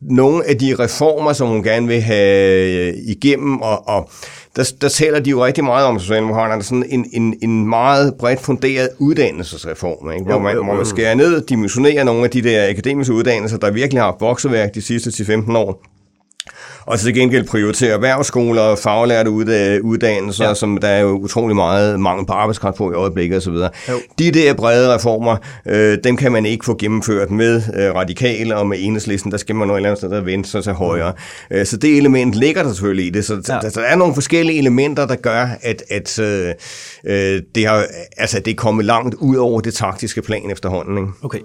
[0.00, 4.10] nogle af de reformer, som hun gerne vil have øh, igennem, og, og
[4.56, 8.40] der, der taler de jo rigtig meget om Socialdemokraterne, sådan en, en, en meget bredt
[8.40, 10.24] funderet uddannelsesreform, ikke?
[10.24, 14.02] Hvor, man, hvor man skærer ned, dimensionerer nogle af de der akademiske uddannelser, der virkelig
[14.02, 15.82] har vokseværk de sidste 10-15 år,
[16.90, 19.30] og til gengæld prioritere erhvervsskoler og faglærte
[19.82, 20.54] uddannelser, ja.
[20.54, 23.54] som der er jo utrolig meget mangel på arbejdskraft på i øjeblikket osv.
[24.18, 28.66] De der brede reformer, øh, dem kan man ikke få gennemført med øh, radikale og
[28.66, 29.32] med enhedslisten.
[29.32, 31.12] Der skal man noget eller andet sted der venstre til højre.
[31.50, 31.56] Mm.
[31.56, 33.24] Øh, så det element ligger der selvfølgelig i det.
[33.24, 33.58] Så, ja.
[33.62, 36.54] der, der er nogle forskellige elementer, der gør, at, at øh,
[37.04, 40.98] øh det, har, altså, det er kommet langt ud over det taktiske plan efterhånden.
[40.98, 41.10] Ikke?
[41.22, 41.40] Okay.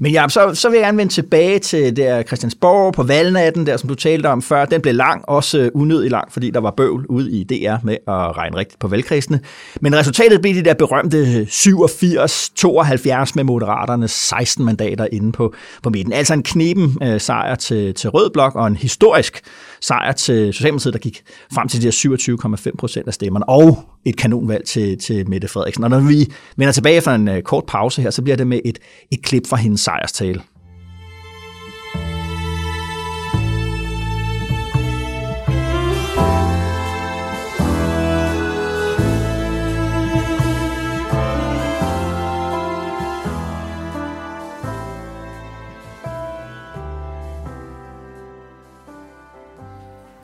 [0.00, 3.76] Men ja, så, så vil jeg gerne vende tilbage til der Christiansborg på valgnatten, der
[3.76, 4.64] som du talte om før.
[4.64, 7.96] Den blev lang, også øh, unødig lang, fordi der var bøvl ude i DR med
[8.08, 9.40] at regne rigtigt på valgkredsene.
[9.80, 15.90] Men resultatet blev de der berømte øh, 87-72 med Moderaternes 16 mandater inde på, på
[15.90, 16.12] midten.
[16.12, 19.40] Altså en knepen øh, sejr til, til Rød Blok og en historisk
[19.80, 21.22] sejr til Socialdemokratiet, der gik
[21.54, 25.84] frem til de her 27,5 procent af stemmerne, og et kanonvalg til, til Mette Frederiksen.
[25.84, 28.60] Og når vi vender tilbage fra en øh, kort pause her, så bliver det med
[28.64, 28.78] et,
[29.10, 30.40] et klip fra hendes sejrstale.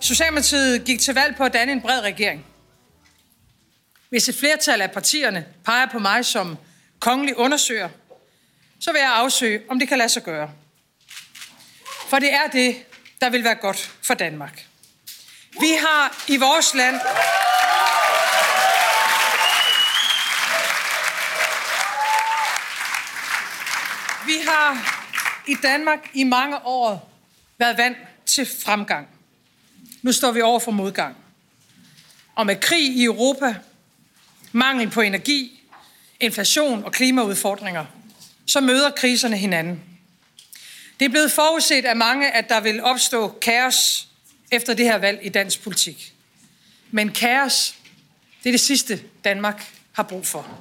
[0.05, 2.47] Socialdemokratiet gik til valg på at danne en bred regering.
[4.09, 6.59] Hvis et flertal af partierne peger på mig som
[6.99, 7.89] kongelig undersøger,
[8.81, 10.51] så vil jeg afsøge, om det kan lade sig gøre.
[12.09, 12.77] For det er det,
[13.21, 14.67] der vil være godt for Danmark.
[15.61, 17.01] Vi har i vores land
[24.27, 25.01] Vi har
[25.47, 27.11] i Danmark i mange år
[27.59, 29.14] været vant til fremgang.
[30.05, 31.17] Nu står vi over for modgang.
[32.35, 33.55] Og med krig i Europa,
[34.53, 35.63] mangel på energi,
[36.21, 37.85] inflation og klimaudfordringer,
[38.47, 39.81] så møder kriserne hinanden.
[41.01, 44.09] Det er blevet forudset af mange, at der vil opstå kaos
[44.51, 46.15] efter det her valg i dansk politik.
[46.91, 47.75] Men kaos,
[48.43, 50.59] det er det sidste, Danmark har brug for.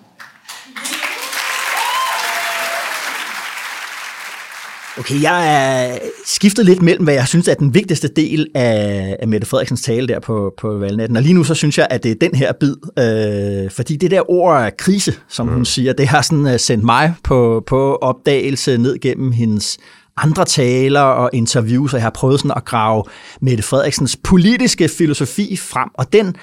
[4.99, 9.27] Okay, jeg er skiftet lidt mellem, hvad jeg synes er den vigtigste del af, af
[9.27, 11.17] Mette Frederiksens tale der på, på valgnatten.
[11.17, 12.75] Og lige nu så synes jeg, at det er den her bid.
[12.99, 15.53] Øh, fordi det der ord krise, som mm.
[15.53, 19.77] hun siger, det har sådan uh, sendt mig på, på opdagelse ned gennem hendes
[20.17, 23.03] andre taler og interviews, og jeg har prøvet sådan at grave
[23.41, 25.89] Mette Frederiksens politiske filosofi frem.
[25.93, 26.35] Og den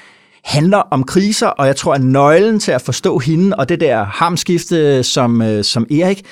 [0.45, 4.05] handler om kriser, og jeg tror, at nøglen til at forstå hende og det der
[4.05, 6.23] hamskifte, som, øh, som Erik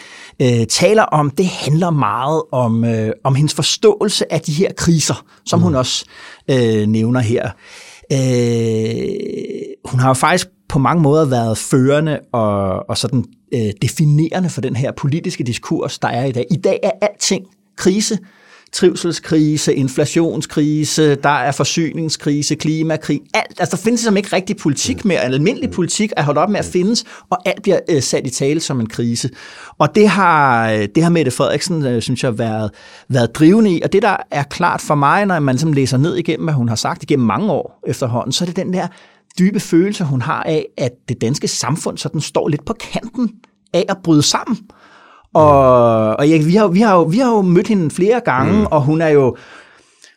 [0.42, 5.24] øh, taler om, det handler meget om, øh, om hendes forståelse af de her kriser,
[5.46, 5.62] som mm.
[5.62, 6.04] hun også
[6.50, 7.50] øh, nævner her.
[8.12, 13.24] Øh, hun har jo faktisk på mange måder været førende og, og sådan
[13.54, 16.46] øh, definerende for den her politiske diskurs, der er i dag.
[16.50, 17.46] I dag er alting
[17.76, 18.18] krise,
[18.72, 23.60] trivselskrise, inflationskrise, der er forsyningskrise, klimakrig, alt.
[23.60, 25.26] Altså, der findes som ikke rigtig politik mere.
[25.26, 28.30] En almindelig politik er holdt op med at findes, og alt bliver øh, sat i
[28.30, 29.30] tale som en krise.
[29.78, 32.70] Og det har, øh, det har Mette Frederiksen, øh, synes jeg, været,
[33.08, 33.82] været drivende i.
[33.82, 36.68] Og det, der er klart for mig, når man ligesom læser ned igennem, hvad hun
[36.68, 38.86] har sagt igennem mange år efterhånden, så er det den der
[39.38, 43.30] dybe følelse, hun har af, at det danske samfund sådan står lidt på kanten
[43.72, 44.58] af at bryde sammen.
[45.38, 48.58] Og, og ja, vi, har, vi, har jo, vi har jo mødt hende flere gange,
[48.58, 48.66] mm.
[48.66, 49.36] og hun er jo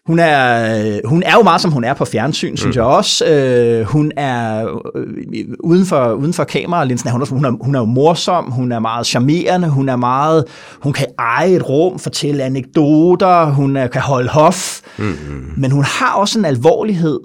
[0.05, 2.79] hun er, hun er jo meget, som hun er på fjernsyn, synes mm.
[2.79, 3.25] jeg også.
[3.25, 7.79] Øh, hun er øh, uden for, uden for kameralinsen, er hun, hun, er, hun er
[7.79, 10.45] jo morsom, hun er meget charmerende, hun er meget,
[10.81, 15.15] hun kan eje et rum, fortælle anekdoter, hun er, kan holde hof, mm.
[15.57, 17.19] men hun har også en alvorlighed,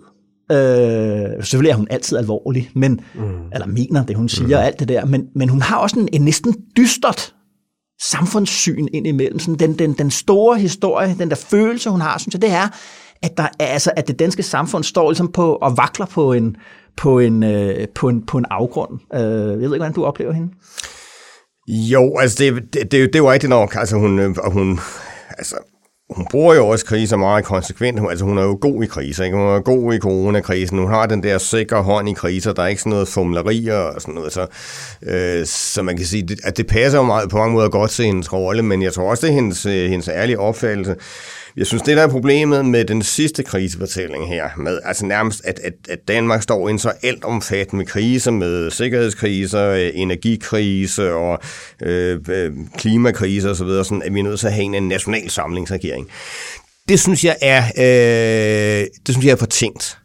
[0.53, 0.57] Øh,
[1.41, 3.21] selvfølgelig er hun altid alvorlig, men, mm.
[3.53, 4.65] eller mener det, hun siger, mm.
[4.65, 7.35] alt det der, men, men hun har også en, en næsten dystert
[8.01, 9.39] samfundssyn ind imellem.
[9.39, 12.69] Sådan den, den, den store historie, den der følelse, hun har, synes jeg, det er,
[13.23, 16.57] at, der, altså, at det danske samfund står ligesom på og vakler på en,
[16.97, 19.01] på en, øh, på en, på en afgrund.
[19.15, 20.53] Øh, jeg ved ikke, hvordan du oplever hende.
[21.69, 23.75] Jo, altså det, det, det, det er jo rigtigt nok.
[23.77, 24.81] Altså hun, øh, og hun,
[25.29, 25.57] altså,
[26.11, 28.11] hun bruger jo også kriser meget konsekvent.
[28.11, 29.37] Altså, hun er jo god i kriser, ikke?
[29.37, 30.79] Hun er god i coronakrisen.
[30.79, 32.53] Hun har den der sikre hånd i kriser.
[32.53, 34.33] Der er ikke sådan noget fumlerier og sådan noget.
[34.33, 34.47] Så,
[35.03, 38.05] øh, så man kan sige, at det passer jo meget, på mange måder godt til
[38.05, 40.95] hendes rolle, men jeg tror også, det er hendes, øh, hendes ærlige opfattelse.
[41.57, 45.59] Jeg synes, det der er problemet med den sidste krisefortælling her, med altså nærmest, at,
[45.59, 51.39] at, at Danmark står i en så altomfattende krise med sikkerhedskriser, øh, energikrise og
[51.83, 56.09] øh, øh klimakrise osv., sådan, at vi er nødt til at have en national samlingsregering.
[56.89, 59.99] Det synes jeg er, øh, det synes jeg er fortænkt.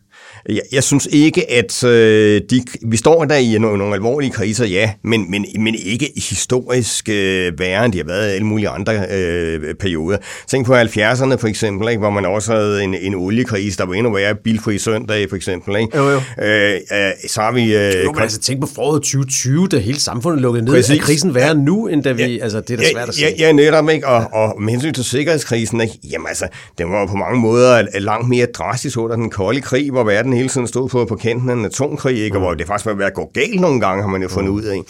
[0.50, 4.66] Jeg, jeg synes ikke, at øh, de, vi står der i nogle, nogle alvorlige kriser,
[4.66, 8.70] ja, men, men, men ikke historisk øh, værre, end de har været i alle mulige
[8.70, 10.18] andre øh, perioder.
[10.48, 13.94] Tænk på 70'erne for eksempel, ikke, hvor man også havde en, en oliekrise, der var
[13.94, 15.76] endnu værre, bilfri søndag for eksempel.
[15.76, 15.98] Ikke?
[15.98, 16.22] Jo, jo.
[16.44, 17.76] Øh, øh, så har vi...
[17.76, 20.74] Øh, Jo, men altså tænk på foråret 2020, da hele samfundet lukkede ned.
[20.74, 21.00] Præcis.
[21.00, 22.40] Er krisen værre nu, end da vi...
[22.40, 23.28] Altså, det er da svært at sige.
[23.40, 24.08] Ja, ja, netop, ikke?
[24.08, 25.94] Og, og med hensyn til sikkerhedskrisen, ikke?
[26.12, 30.04] jamen altså, den var på mange måder langt mere drastisk under den kolde krig, hvor
[30.04, 32.36] verden hele tiden stod på, på kanten af en atomkrig, ikke?
[32.38, 34.50] og hvor det faktisk var ved at gå galt nogle gange, har man jo fundet
[34.52, 34.82] ud af.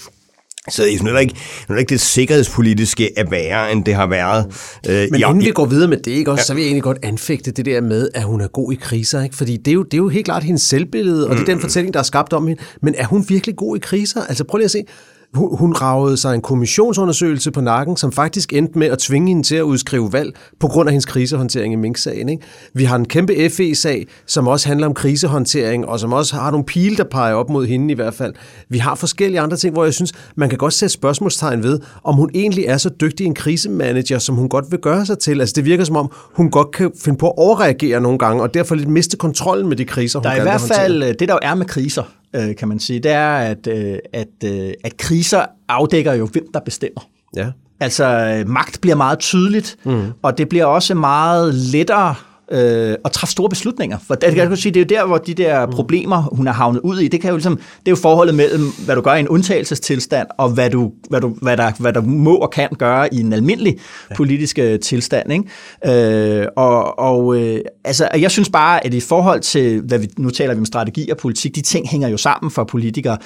[0.70, 1.36] Så jeg synes ikke,
[1.70, 4.46] nu er ikke det sikkerhedspolitiske er værre, end det har været.
[4.90, 6.84] Øh, Men inden i- vi går videre med det, ikke, også, så vil jeg egentlig
[6.84, 9.24] godt anfægte det der med, at hun er god i kriser.
[9.24, 9.36] Ikke?
[9.36, 11.60] Fordi det er, jo, det er jo helt klart hendes selvbillede, og det er den
[11.62, 12.62] fortælling, der er skabt om hende.
[12.82, 14.22] Men er hun virkelig god i kriser?
[14.26, 14.84] Altså prøv lige at se.
[15.34, 19.44] Hun, hun ragede sig en kommissionsundersøgelse på nakken, som faktisk endte med at tvinge hende
[19.44, 22.30] til at udskrive valg på grund af hendes krisehåndtering i Mink-sagen.
[22.30, 22.44] Ikke?
[22.74, 26.66] Vi har en kæmpe FE-sag, som også handler om krisehåndtering, og som også har nogle
[26.66, 28.34] pile, der peger op mod hende i hvert fald.
[28.70, 32.16] Vi har forskellige andre ting, hvor jeg synes, man kan godt sætte spørgsmålstegn ved, om
[32.16, 35.40] hun egentlig er så dygtig en krisemanager, som hun godt vil gøre sig til.
[35.42, 38.54] Altså det virker som om, hun godt kan finde på at overreagere nogle gange, og
[38.54, 41.10] derfor lidt miste kontrollen med de kriser, hun Der er i hvert fald, håndtere.
[41.10, 42.04] øh, det der jo er med kriser,
[42.36, 46.46] øh, kan man sige, det er, at, øh, at, øh, at kriser afdækker jo, hvem
[46.54, 47.02] der bestemmer.
[47.36, 47.52] Ja.
[47.80, 50.12] Altså, øh, magt bliver meget tydeligt, mm.
[50.22, 52.16] og det bliver også meget lettere
[52.52, 53.98] øh, at træffe store beslutninger.
[54.08, 56.52] For det, kan jeg sige, det er jo der, hvor de der problemer, hun er
[56.52, 59.14] havnet ud i, det, kan jo ligesom, det er jo forholdet mellem, hvad du gør
[59.14, 62.70] i en undtagelsestilstand, og hvad du, hvad du, hvad der, hvad der må og kan
[62.78, 63.78] gøre i en almindelig
[64.16, 65.34] politisk øh, tilstand.
[65.34, 66.42] Ikke?
[66.42, 70.30] Øh, og og øh, altså, jeg synes bare, at i forhold til, hvad vi, nu
[70.30, 73.18] taler vi om strategi og politik, de ting hænger jo sammen for politikere.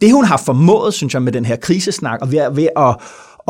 [0.00, 2.96] Det hun har formået, synes jeg, med den her krisesnak, og ved, ved at,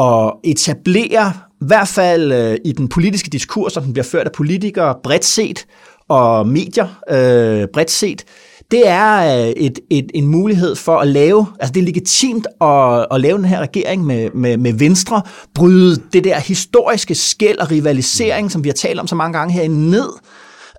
[0.05, 4.33] at etablere, i hvert fald øh, i den politiske diskurs, som den bliver ført af
[4.33, 5.67] politikere bredt set,
[6.09, 8.25] og medier øh, bredt set,
[8.71, 13.07] det er øh, et, et, en mulighed for at lave, altså det er legitimt at,
[13.11, 15.23] at lave den her regering med, med, med Venstre,
[15.55, 19.55] bryde det der historiske skæld og rivalisering, som vi har talt om så mange gange
[19.55, 20.09] herinde, ned,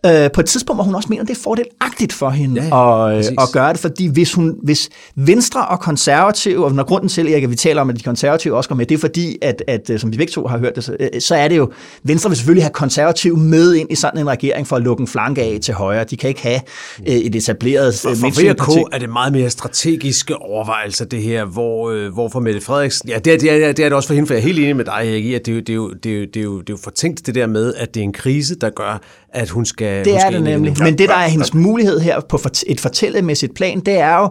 [0.06, 3.10] øh, på et tidspunkt, hvor hun også mener, det er fordelagtigt for hende Ja, ja,
[3.10, 3.32] at, præcis.
[3.32, 7.28] øh, at gøre det, fordi hvis, hun, hvis Venstre og konservative, og når grunden til,
[7.34, 9.64] Erik, at vi taler om, at de konservative også går med, det er fordi, at,
[9.68, 11.72] at øh, som vi begge to har hørt det, så, øh, så er det jo,
[12.04, 15.08] Venstre vil selvfølgelig have konservative med ind i sådan en regering for at lukke en
[15.08, 16.04] flanke af til højre.
[16.04, 16.60] De kan ikke have
[17.08, 18.80] øh, et etableret For mainstream-parti.
[18.80, 23.10] VK er det meget mere strategiske overvejelser, det her, hvor, øh, hvor for Mette Frederiksen...
[23.10, 24.60] Ja, det er det, er, det er det også for hende, for jeg er helt
[24.60, 26.26] enig med dig, Erik, i, at det er, jo, det, er jo, det, er jo,
[26.26, 28.56] det, er jo, det er jo fortænkt det der med, at det er en krise,
[28.56, 29.02] der gør,
[29.34, 30.06] at hun skal...
[30.06, 30.76] Det hun er det nemlig.
[30.80, 34.30] Men det, der er hendes mulighed her på et fortællemæssigt plan, det er jo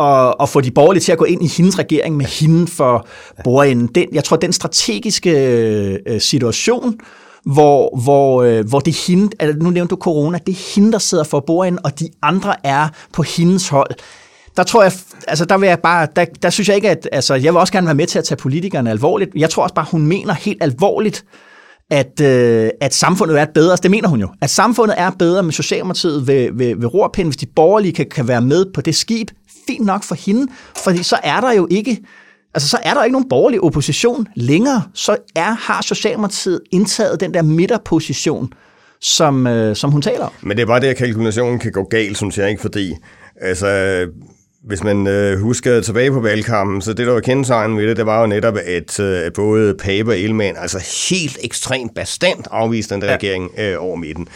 [0.00, 3.06] at, at få de borgerlige til at gå ind i hendes regering med hende for
[3.44, 3.86] bordenden.
[3.86, 5.30] Den, jeg tror, den strategiske
[6.06, 6.94] øh, situation,
[7.44, 10.92] hvor, hvor, øh, hvor det er hende, altså nu nævnte du corona, det er hende,
[10.92, 13.90] der sidder for bordenden, og de andre er på hendes hold.
[14.56, 14.92] Der tror jeg,
[15.28, 17.72] altså der vil jeg bare, der, der synes jeg ikke, at, altså jeg vil også
[17.72, 19.30] gerne være med til at tage politikerne alvorligt.
[19.36, 21.24] Jeg tror også bare, hun mener helt alvorligt,
[21.90, 25.10] at, øh, at samfundet er et bedre, altså, det mener hun jo, at samfundet er
[25.10, 28.80] bedre med Socialdemokratiet ved, ved, ved rorpinden, hvis de borgerlige kan, kan være med på
[28.80, 29.30] det skib,
[29.66, 30.52] fint nok for hende,
[30.84, 31.98] fordi så er der jo ikke,
[32.54, 37.34] altså så er der ikke nogen borgerlig opposition længere, så er, har Socialdemokratiet indtaget den
[37.34, 38.52] der midterposition,
[39.00, 40.32] som, øh, som hun taler om.
[40.42, 42.94] Men det er bare det, at kalkulationen kan gå galt, synes jeg ikke, fordi
[43.40, 43.66] altså,
[44.64, 48.06] hvis man øh, husker tilbage på valgkampen, så det, der var kendetegnet ved det, det
[48.06, 53.02] var jo netop, at øh, både Pape og Ellemann altså helt ekstremt bestandt afviste den
[53.02, 53.14] der ja.
[53.14, 54.28] regering øh, over midten.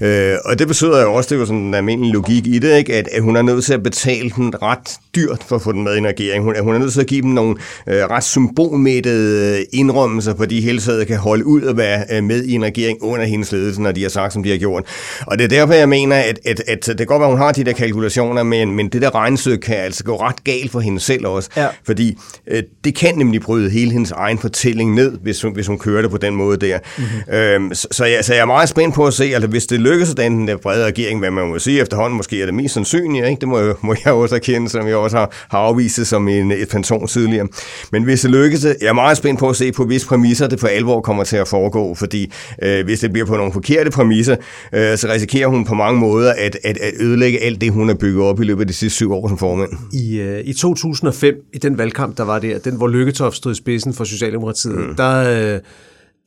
[0.00, 2.94] Øh, og det betyder jo også, det var sådan en almindelig logik i det, ikke?
[2.94, 5.84] At, at hun er nødt til at betale den ret dyrt for at få den
[5.84, 6.44] med i en regering.
[6.44, 10.60] Hun, hun er nødt til at give dem nogle øh, ret symbolmættede indrømmelser, på de
[10.60, 13.82] hele taget kan holde ud og være øh, med i en regering under hendes ledelse,
[13.82, 14.84] når de har sagt, som de har gjort.
[15.26, 17.40] Og det er derfor, jeg mener, at, at, at det kan godt være, at hun
[17.40, 20.80] har de der kalkulationer, men, men det der regnestykke kan altså gå ret galt for
[20.80, 21.50] hende selv også.
[21.56, 21.66] Ja.
[21.86, 22.18] Fordi
[22.50, 26.02] øh, det kan nemlig bryde hele hendes egen fortælling ned, hvis hun, hvis hun kører
[26.02, 26.78] det på den måde der.
[26.98, 27.34] Mm-hmm.
[27.34, 29.80] Øhm, så, så, jeg, så jeg er meget spændt på at se, altså hvis det
[29.80, 32.74] lykkes at den der brede regering, hvad man må sige efterhånden måske er det mest
[32.74, 33.40] sandsynlige, ikke?
[33.40, 36.28] det må, jeg- må jeg også erkende, som jeg også har, har afvist det som
[36.28, 37.48] en, et pension tidligere.
[37.92, 40.60] Men hvis det lykkes, jeg er meget spændt på at se på, hvis præmisser det
[40.60, 44.36] for alvor kommer til at foregå, fordi øh, hvis det bliver på nogle forkerte præmisser,
[44.72, 47.94] øh, så risikerer hun på mange måder at, at, at ødelægge alt det, hun har
[47.94, 49.55] bygget op i løbet af de sidste syv år som formand.
[49.92, 53.54] I, øh, I 2005, i den valgkamp, der var der, den hvor Lykketoft stod i
[53.54, 54.94] spidsen for Socialdemokratiet, mm.
[54.96, 55.60] der, øh,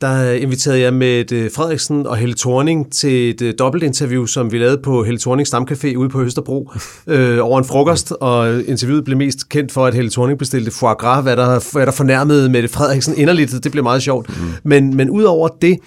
[0.01, 4.57] der inviterede jeg med øh, Frederiksen og Helle Thorning til et øh, dobbeltinterview, som vi
[4.57, 6.71] lavede på Helle Thornings Stamcafé ude på Østerbro
[7.07, 10.95] øh, over en frokost, og interviewet blev mest kendt for, at Helle Thorning bestilte foie
[10.95, 13.63] gras, hvad der, hvad der fornærmede Mette Frederiksen inderligt.
[13.63, 14.29] Det blev meget sjovt.
[14.29, 14.45] Mm.
[14.63, 15.79] Men, men udover det,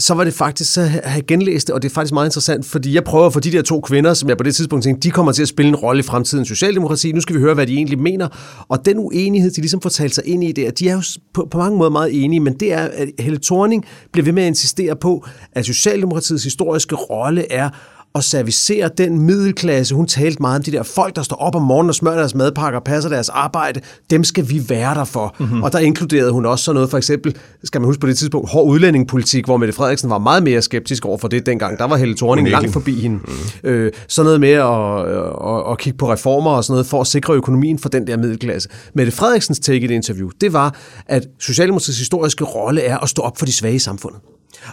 [0.00, 2.66] så var det faktisk så at have genlæst det, og det er faktisk meget interessant,
[2.66, 5.08] fordi jeg prøver at få de der to kvinder, som jeg på det tidspunkt tænkte,
[5.08, 7.12] de kommer til at spille en rolle i fremtidens socialdemokrati.
[7.12, 8.28] Nu skal vi høre, hvad de egentlig mener.
[8.68, 11.02] Og den uenighed, de ligesom får talt sig ind i det, de er jo
[11.34, 14.42] på, på mange måder meget enige, men det er, at Helle Thorning bliver ved med
[14.42, 17.70] at insistere på, at Socialdemokratiets historiske rolle er
[18.14, 19.94] at servicere den middelklasse.
[19.94, 22.34] Hun talte meget om de der folk, der står op om morgenen og smører deres
[22.34, 23.80] madpakker og passer deres arbejde.
[24.10, 25.36] Dem skal vi være der for.
[25.38, 25.62] Mm-hmm.
[25.62, 28.50] Og der inkluderede hun også sådan noget, for eksempel, skal man huske på det tidspunkt,
[28.50, 31.78] hård udlændingepolitik, hvor Mette Frederiksen var meget mere skeptisk over for det dengang.
[31.78, 33.18] Der var Helle Thorning langt forbi hende.
[33.18, 33.68] Mm.
[33.68, 37.06] Øh, sådan noget med at, at, at kigge på reformer og sådan noget, for at
[37.06, 38.68] sikre økonomien for den der middelklasse.
[38.94, 43.22] Mette Frederiksens take i det interview, det var, at Socialdemokratiets historiske rolle er at stå
[43.22, 44.20] op for de svage i samfundet.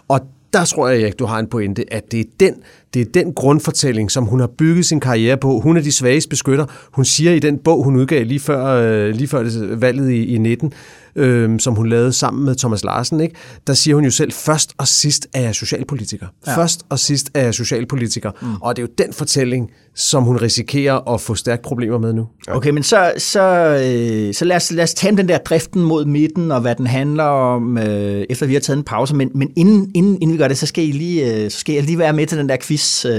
[0.08, 0.20] Og
[0.60, 2.56] der tror jeg, at du har en pointe, at det er, den,
[2.94, 5.60] det er den grundfortælling, som hun har bygget sin karriere på.
[5.60, 6.66] Hun er de svages beskytter.
[6.92, 10.26] Hun siger i den bog, hun udgav lige før, øh, lige før det, valget i,
[10.26, 10.74] i 19,
[11.18, 13.36] øh, som hun lavede sammen med Thomas Larsen, ikke?
[13.68, 16.28] der siger hun jo selv, først og sidst er jeg socialpolitiker.
[16.48, 16.58] Ja.
[16.58, 18.32] Først og sidst er jeg socialpolitiker.
[18.42, 18.48] Mm.
[18.62, 22.28] Og det er jo den fortælling, som hun risikerer at få stærke problemer med nu.
[22.48, 26.06] Okay, men så, så, øh, så lad, os, lad os tage den der driften mod
[26.06, 29.16] midten, og hvad den handler om, øh, efter vi har taget en pause.
[29.16, 31.76] Men, men inden, inden, inden vi gør det, så skal, I lige, øh, så skal
[31.76, 33.06] jeg lige være med til den der quiz.
[33.06, 33.16] Øh, hvad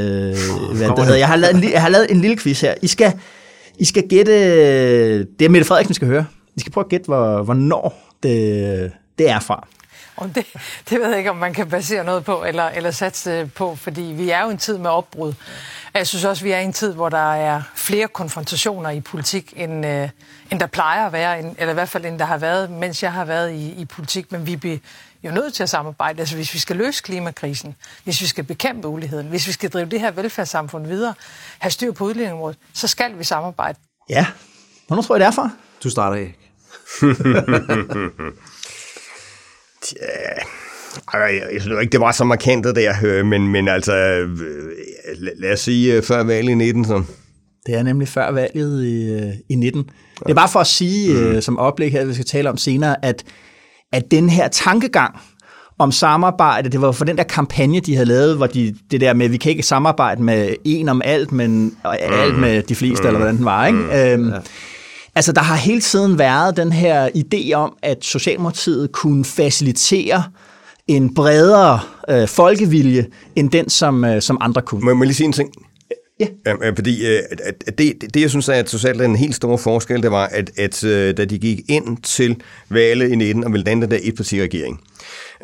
[0.89, 1.17] det hedder.
[1.17, 2.75] Jeg, har lavet en, jeg har lavet en lille quiz her.
[2.83, 3.13] I skal,
[3.79, 4.33] I skal gætte,
[5.19, 6.25] det er Mette Frederiksen, skal høre.
[6.57, 9.67] I skal prøve at gætte, hvor, hvornår det, det er fra.
[10.17, 10.47] Og det,
[10.91, 14.03] det ved jeg ikke, om man kan basere noget på, eller, eller satse på, fordi
[14.03, 15.35] vi er jo en tid med opbrud.
[15.95, 19.53] Jeg synes også, vi er i en tid, hvor der er flere konfrontationer i politik,
[19.57, 20.09] end, øh,
[20.51, 23.03] end der plejer at være, end, eller i hvert fald end der har været, mens
[23.03, 24.33] jeg har været i, i politik.
[24.33, 24.79] Men vi bliver
[25.25, 26.21] jo nødt til at samarbejde.
[26.21, 29.87] Altså hvis vi skal løse klimakrisen, hvis vi skal bekæmpe uligheden, hvis vi skal drive
[29.87, 31.15] det her velfærdssamfund videre,
[31.59, 33.79] have styr på udlændingområdet, så skal vi samarbejde.
[34.09, 34.27] Ja.
[34.87, 35.51] Hvornår tror jeg, det er fra?
[35.85, 36.39] Du starter ikke.
[41.15, 44.39] ja, jeg, jeg synes ikke, det var så markant det der, men, men altså, øh,
[45.39, 47.03] lad os sige øh, før valget i 19, så.
[47.67, 49.85] Det er nemlig før valget i, øh, i 19.
[50.19, 51.41] Det er bare for at sige, mm.
[51.41, 53.25] som oplæg her, vi skal tale om senere, at,
[53.93, 55.19] at den her tankegang
[55.79, 59.15] om samarbejde, det var for den der kampagne, de havde lavet, hvor de, det der
[59.15, 62.41] med, vi kan ikke samarbejde med en om alt, men alt mm.
[62.41, 63.07] med de fleste, mm.
[63.07, 63.79] eller hvordan den var, ikke?
[63.79, 63.91] Mm.
[63.91, 64.39] Øhm, ja
[65.19, 70.25] Altså, der har hele tiden været den her idé om, at Socialdemokratiet kunne facilitere
[70.87, 74.81] en bredere øh, folkevilje, end den, som, øh, som andre kunne.
[74.81, 75.51] Må jeg lige sige en ting?
[76.21, 76.27] Ja.
[76.47, 80.03] ja fordi øh, at det, det, jeg synes er, at socialt en helt stor forskel,
[80.03, 83.65] det var, at, at øh, da de gik ind til valget i 19 og ville
[83.65, 84.81] danne den der etpartiregering,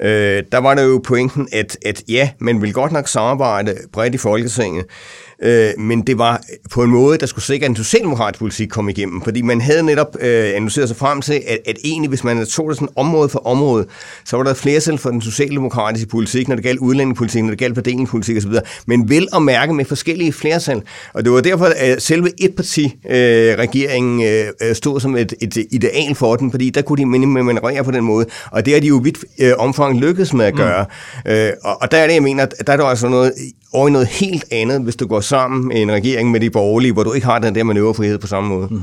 [0.02, 4.14] øh, der var der jo pointen, at, at ja, man vil godt nok samarbejde bredt
[4.14, 4.84] i Folketinget,
[5.42, 8.88] øh, men det var på en måde, der skulle sikre, at en socialdemokratisk politik kom
[8.88, 12.46] igennem, fordi man havde netop øh, analyseret sig frem til, at, at egentlig, hvis man
[12.46, 13.86] tog det sådan område for område,
[14.24, 17.74] så var der flertal for den socialdemokratiske politik, når det galt udlændingepolitik, når det galt
[17.74, 18.52] fordelingspolitik osv.,
[18.86, 20.82] men vel at mærke med forskellige flertal.
[21.14, 26.36] Og det var derfor, at selve etparti-regeringen øh, øh, stod som et, et ideal for
[26.36, 29.18] den, fordi der kunne de manøvrere på den måde, og det har de jo vidt
[29.40, 30.86] øh, omfang lykkedes med at gøre.
[31.24, 31.30] Mm.
[31.30, 33.32] Øh, og, og der er det, jeg mener, at der er der altså noget
[33.74, 36.92] over i noget helt andet, hvis du går sammen med en regering med de borgerlige,
[36.92, 38.68] hvor du ikke har den der manøvrefrihed på samme måde.
[38.70, 38.80] Mm.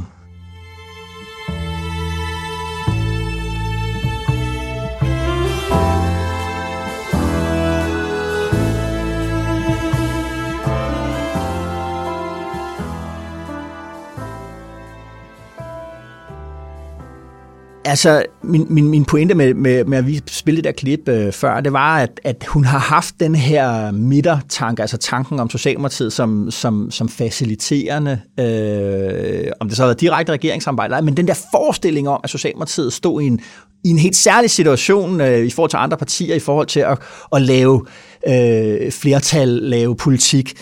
[17.92, 21.32] Altså, min, min, min pointe med, med, med at vi spille det der klip øh,
[21.32, 26.14] før, det var, at, at hun har haft den her midtertanke, altså tanken om Socialdemokratiet
[26.14, 31.34] som, som, som faciliterende, øh, om det så har været direkte regeringsarbejde, men den der
[31.52, 33.40] forestilling om, at Socialdemokratiet stod i en,
[33.84, 36.98] i en helt særlig situation øh, i forhold til andre partier, i forhold til at,
[37.36, 37.86] at lave
[38.28, 40.54] øh, flertal, lave politik.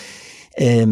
[0.61, 0.87] Øh,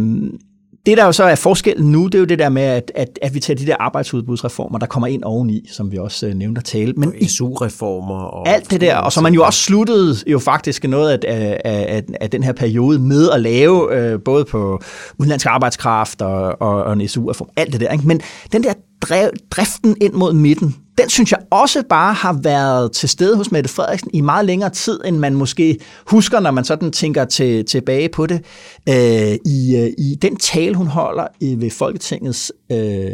[0.87, 3.19] det, der jo så er forskellen nu, det er jo det der med, at, at,
[3.21, 6.59] at vi tager de der arbejdsudbudsreformer, der kommer ind oveni, som vi også øh, nævnte
[6.59, 6.93] at tale.
[6.93, 8.15] Men og SU-reformer.
[8.15, 11.19] Og alt det der, og så man jo også sluttede jo faktisk noget af,
[11.65, 14.81] af, af, af den her periode med at lave, øh, både på
[15.17, 17.91] udenlandsk arbejdskraft og, og, og en SU-reform, alt det der.
[17.91, 18.07] Ikke?
[18.07, 18.21] Men
[18.51, 18.73] den der
[19.09, 23.51] drev, driften ind mod midten, den synes jeg også bare har været til stede hos
[23.51, 27.65] Mette Frederiksen i meget længere tid, end man måske husker, når man sådan tænker til,
[27.65, 28.45] tilbage på det.
[28.89, 33.09] Øh, i, øh, I den tale, hun holder i, ved Folketingets øh,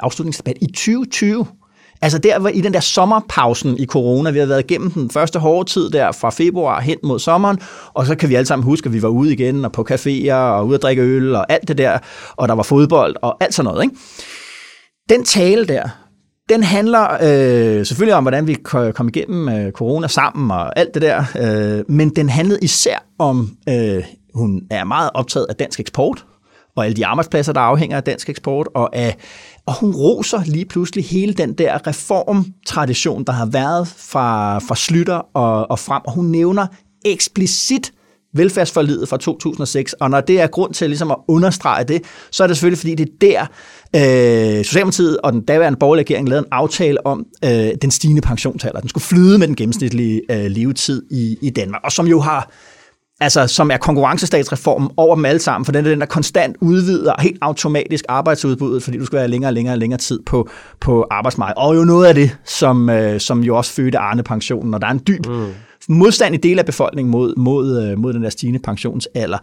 [0.00, 1.46] afslutningsdebat i 2020,
[2.02, 5.38] Altså der var i den der sommerpausen i corona, vi har været igennem den første
[5.38, 7.58] hårde tid der fra februar hen mod sommeren,
[7.94, 10.32] og så kan vi alle sammen huske, at vi var ude igen og på caféer
[10.32, 11.98] og ude at drikke øl og alt det der,
[12.36, 13.84] og der var fodbold og alt sådan noget.
[13.84, 13.96] Ikke?
[15.08, 15.88] Den tale der,
[16.48, 18.54] Den handler øh, selvfølgelig om, hvordan vi
[18.94, 23.56] kom igennem øh, corona sammen og alt det der, øh, men den handlede især om,
[23.68, 26.24] øh, hun er meget optaget af dansk eksport,
[26.76, 29.16] og alle de arbejdspladser, der afhænger af dansk eksport, og, af,
[29.66, 35.36] og hun roser lige pludselig hele den der reformtradition, der har været fra, fra Slytter
[35.36, 36.66] og, og frem, og hun nævner
[37.04, 37.92] eksplicit
[38.34, 42.46] velfærdsforlidet fra 2006, og når det er grund til ligesom at understrege det, så er
[42.46, 43.46] det selvfølgelig, fordi det er
[43.92, 48.22] der, øh, Socialdemokratiet og den daværende borgerlige regering lavede en aftale om øh, den stigende
[48.22, 48.80] pensionsalder.
[48.80, 52.50] Den skulle flyde med den gennemsnitlige øh, levetid i, i Danmark, og som jo har
[53.20, 57.14] altså, som er konkurrencestatsreformen over dem alle sammen, for den er den, der konstant udvider
[57.18, 60.48] helt automatisk arbejdsudbuddet, fordi du skal være længere og længere og længere tid på,
[60.80, 61.58] på arbejdsmarkedet.
[61.58, 64.90] Og jo noget af det, som, øh, som jo også fødte Arne-pensionen, og der er
[64.90, 65.46] en dyb mm
[65.88, 69.38] modstand i del af befolkningen mod, mod, øh, mod den der stigende pensionsalder.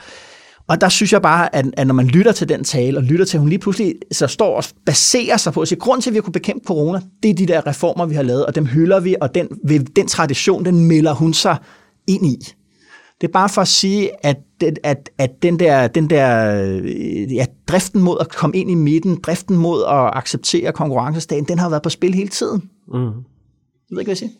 [0.67, 3.25] Og der synes jeg bare, at, at når man lytter til den tale, og lytter
[3.25, 6.09] til, at hun lige pludselig så står og baserer sig på at sige, grund til,
[6.09, 8.55] at vi har kunnet bekæmpe corona, det er de der reformer, vi har lavet, og
[8.55, 9.47] dem hylder vi, og den,
[9.95, 11.57] den tradition, den melder hun sig
[12.07, 12.37] ind i.
[13.21, 14.37] Det er bare for at sige, at,
[14.83, 16.55] at, at den der, den der
[17.31, 21.69] ja, driften mod at komme ind i midten, driften mod at acceptere konkurrencestaten, den har
[21.69, 22.69] været på spil hele tiden.
[22.93, 22.99] Mm.
[22.99, 23.11] Jeg
[23.89, 24.31] ved ikke, hvad jeg siger.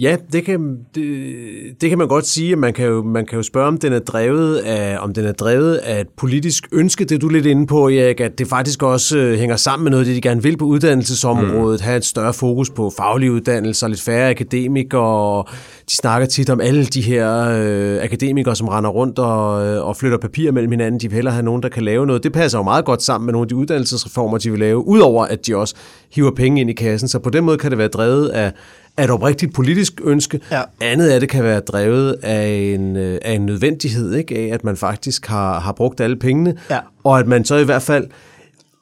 [0.00, 1.34] Ja, det kan, det,
[1.80, 2.56] det kan man godt sige.
[2.56, 5.32] Man kan, jo, man kan jo spørge, om den er drevet af, om den er
[5.32, 8.82] drevet af et politisk ønske, det du er lidt inde på, Erik, at det faktisk
[8.82, 11.84] også øh, hænger sammen med noget, det de gerne vil på uddannelsesområdet, mm.
[11.84, 15.44] have et større fokus på faglige uddannelser, lidt færre akademikere,
[15.90, 19.96] de snakker tit om alle de her øh, akademikere, som render rundt og, øh, og
[19.96, 21.00] flytter papir mellem hinanden.
[21.00, 22.22] De vil hellere have nogen, der kan lave noget.
[22.22, 25.24] Det passer jo meget godt sammen med nogle af de uddannelsesreformer, de vil lave, udover
[25.24, 25.74] at de også
[26.12, 27.08] hiver penge ind i kassen.
[27.08, 28.52] Så på den måde kan det være drevet af,
[28.96, 30.40] af et oprigtigt politisk ønske.
[30.50, 30.62] Ja.
[30.80, 34.38] Andet af det kan være drevet af en, øh, af en nødvendighed, ikke?
[34.38, 36.78] af at man faktisk har, har brugt alle pengene, ja.
[37.04, 38.06] og at man så i hvert fald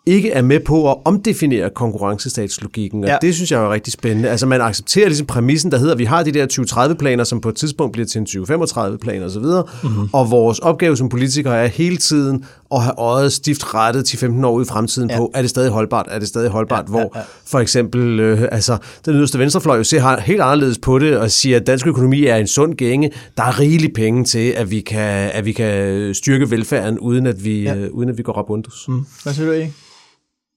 [0.07, 3.17] ikke er med på at omdefinere konkurrencestatslogikken, og ja.
[3.23, 4.29] det synes jeg er rigtig spændende.
[4.29, 7.49] Altså man accepterer ligesom præmissen, der hedder, at vi har de der 2030-planer, som på
[7.49, 10.09] et tidspunkt bliver til en 2035-plan osv., mm-hmm.
[10.13, 12.45] og vores opgave som politikere er hele tiden
[12.75, 15.17] at have øjet stift rettet til 15 år ud i fremtiden ja.
[15.17, 17.09] på, er det stadig holdbart, er det stadig holdbart, ja, ja, ja.
[17.13, 21.31] hvor for eksempel, øh, altså den yderste venstrefløj jo ser helt anderledes på det, og
[21.31, 24.81] siger, at dansk økonomi er en sund gænge, der er rigeligt penge til, at vi
[24.81, 27.75] kan, at vi kan styrke velfærden, uden at vi, ja.
[27.75, 28.89] øh, uden at vi går rabundus.
[28.89, 29.07] Mm.
[29.23, 29.73] Hvad siger du, ikke?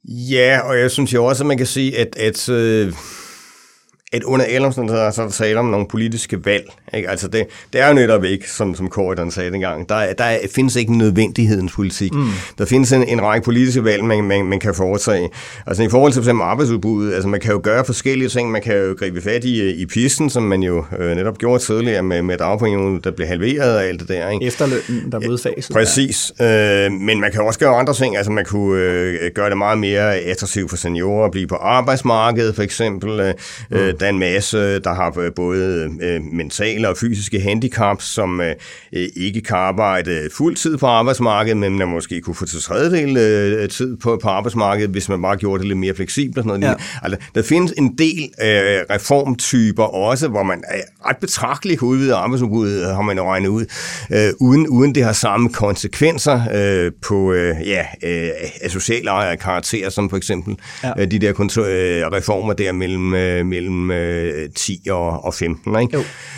[0.05, 2.93] Ja, og jeg synes jo også, at man kan sige, at, at øh,
[4.13, 6.71] at under alle omstændigheder, så er der tale om nogle politiske valg.
[6.95, 7.09] Ikke?
[7.09, 10.75] Altså det, det er jo netop ikke, som, som Corridon sagde dengang, der, der findes
[10.75, 12.13] ikke nødvendighedens politik.
[12.13, 12.27] Mm.
[12.57, 15.29] Der findes en, en række politiske valg, man, man, man kan foretage.
[15.67, 16.33] Altså i forhold til f.eks.
[16.41, 18.51] arbejdsudbuddet, altså man kan jo gøre forskellige ting.
[18.51, 22.03] Man kan jo gribe fat i, i pisten, som man jo øh, netop gjorde tidligere
[22.03, 24.29] med, med dagpenge, der blev halveret og alt det der.
[24.29, 24.45] Ikke?
[24.45, 25.73] Efterlønnen, der blev udfaset.
[25.73, 26.33] Præcis.
[26.41, 28.17] Øh, men man kan også gøre andre ting.
[28.17, 32.55] Altså man kunne øh, gøre det meget mere attraktivt for seniorer at blive på arbejdsmarkedet,
[32.55, 33.19] for eksempel.
[33.19, 33.33] Øh,
[33.69, 36.21] mm der er en masse, der har både øh,
[36.83, 38.55] mentale og fysiske handicaps, som øh,
[39.15, 43.97] ikke kan arbejde fuldtid på arbejdsmarkedet, men man måske kunne få til tredjedel øh, tid
[43.97, 46.73] på, på arbejdsmarkedet, hvis man bare gjorde det lidt mere fleksibelt og sådan noget.
[46.73, 46.83] Ja.
[47.01, 52.15] Altså, der findes en del øh, reformtyper også, hvor man er ret betragteligt kan udvide
[52.15, 53.65] arbejdsudbuddet, har man regnet ud,
[54.11, 58.29] øh, uden, uden det har samme konsekvenser øh, på øh, ja, øh,
[58.69, 60.91] sociale karakterer, som for eksempel ja.
[60.99, 65.81] øh, de der kontor, øh, reformer der mellem, øh, mellem øh, 10 og, og 15.
[65.81, 65.97] Ikke?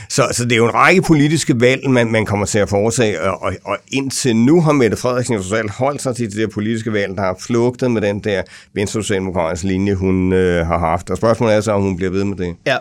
[0.09, 3.21] Så, så det er jo en række politiske valg, man, man kommer til at foretage,
[3.21, 6.47] og, og, og indtil nu har Mette Frederiksen jo totalt holdt sig til det der
[6.47, 8.41] politiske valg, der har flugtet med den der
[8.73, 11.09] venstre linje, hun øh, har haft.
[11.09, 12.55] Og spørgsmålet er så, om hun bliver ved med det.
[12.67, 12.77] Ja,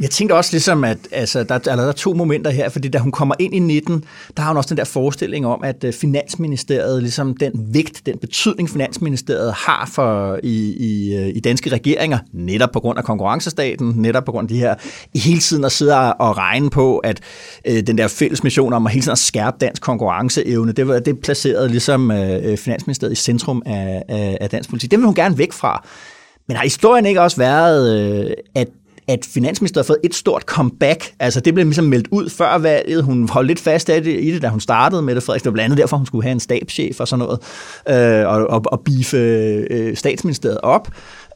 [0.00, 3.12] jeg tænkte også ligesom, at altså, der, der er to momenter her, fordi da hun
[3.12, 4.04] kommer ind i 19,
[4.36, 8.18] der har hun også den der forestilling om, at øh, Finansministeriet, ligesom den vægt, den
[8.18, 13.94] betydning, Finansministeriet har for i, i, øh, i danske regeringer, netop på grund af konkurrencestaten,
[13.96, 14.74] netop på grund af de her,
[15.14, 17.20] hele tiden at sidde og regne på, at
[17.64, 20.98] øh, den der fælles mission om at hele tiden at skærpe dansk konkurrenceevne, det, var,
[20.98, 24.90] det placerede ligesom øh, øh Finansministeriet i centrum af, af, af dansk politik.
[24.90, 25.86] Det vil hun gerne væk fra.
[26.48, 28.68] Men har historien ikke også været, øh, at
[29.10, 31.12] at Finansministeriet har fået et stort comeback.
[31.18, 33.04] Altså det blev ligesom meldt ud før valget.
[33.04, 35.22] Hun holdt lidt fast af det, i det, da hun startede med det.
[35.22, 35.42] Frederik.
[35.42, 37.40] Det var blandt andet derfor, hun skulle have en stabschef og sådan noget,
[37.88, 40.88] øh, og, og, og bife øh, statsministeriet op.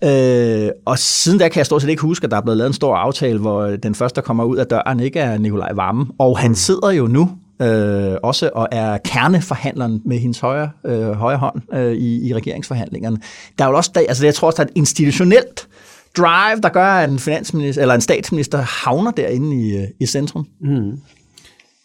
[0.04, 2.68] Øh, og siden da kan jeg stort set ikke huske, at der er blevet lavet
[2.68, 6.06] en stor aftale, hvor den første, der kommer ud af døren, ikke er Nikolaj Vammen.
[6.18, 7.30] Og han sidder jo nu
[7.62, 13.18] øh, også og er kerneforhandleren med hendes højre, øh, højre hånd øh, i, i regeringsforhandlingerne.
[13.58, 15.68] Der er jo også, der, altså jeg tror også, der er et institutionelt
[16.16, 20.46] drive, der gør, at en, finansminister, eller en statsminister havner derinde i, øh, i centrum.
[20.60, 21.00] Mm.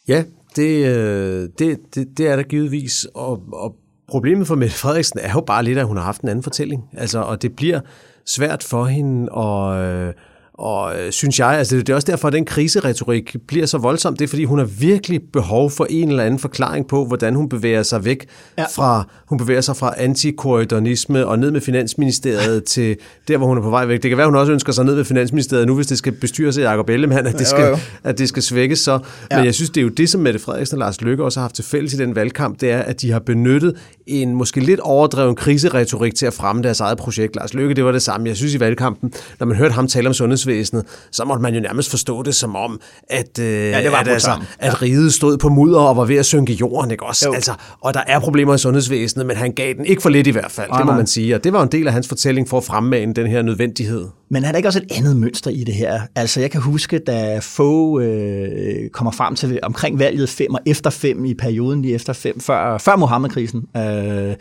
[0.07, 0.23] Ja,
[0.55, 3.75] det, øh, det, det, det er der givetvis, og, og
[4.07, 6.83] problemet for Mette Frederiksen er jo bare lidt, at hun har haft en anden fortælling.
[6.97, 7.79] Altså, og det bliver
[8.25, 9.83] svært for hende at...
[9.83, 10.13] Øh,
[10.59, 14.15] og øh, synes jeg, altså det er også derfor, at den kriseretorik bliver så voldsom.
[14.15, 17.49] Det er, fordi hun har virkelig behov for en eller anden forklaring på, hvordan hun
[17.49, 18.25] bevæger sig væk
[18.57, 18.65] ja.
[18.75, 22.97] fra, hun bevæger sig fra antikorridonisme og ned med Finansministeriet til
[23.27, 24.03] der, hvor hun er på vej væk.
[24.03, 26.57] Det kan være, hun også ønsker sig ned med Finansministeriet nu, hvis det skal bestyres
[26.57, 27.77] af Jacob Ellemann, at det skal, jo, jo.
[28.03, 28.99] At det skal svækkes så.
[29.31, 29.37] Ja.
[29.37, 31.43] Men jeg synes, det er jo det, som Mette Frederiksen og Lars Løkke også har
[31.43, 33.77] haft til fælles i den valgkamp, det er, at de har benyttet
[34.09, 37.35] en måske lidt overdreven kriseretorik til at fremme deres eget projekt.
[37.35, 38.27] Lars Løkke, det var det samme.
[38.27, 41.59] Jeg synes i valgkampen, når man hørte ham tale om sundhedsvæsenet, så måtte man jo
[41.59, 42.79] nærmest forstå det som om,
[43.09, 46.15] at, øh, ja, det var at, altså, at riget stod på mudder og var ved
[46.15, 46.91] at synke jorden.
[46.91, 47.31] Ikke også?
[47.31, 50.31] Altså, og der er problemer i sundhedsvæsenet, men han gav den ikke for lidt i
[50.31, 51.35] hvert fald, ja, det må man sige.
[51.35, 54.07] Og det var en del af hans fortælling for at fremmane den her nødvendighed.
[54.29, 56.01] Men er der ikke også et andet mønster i det her?
[56.15, 60.89] Altså, jeg kan huske, da få øh, kommer frem til omkring valget 5 og efter
[60.89, 64.35] 5 i perioden lige efter 5, før, før Mohammed-krisen, øh,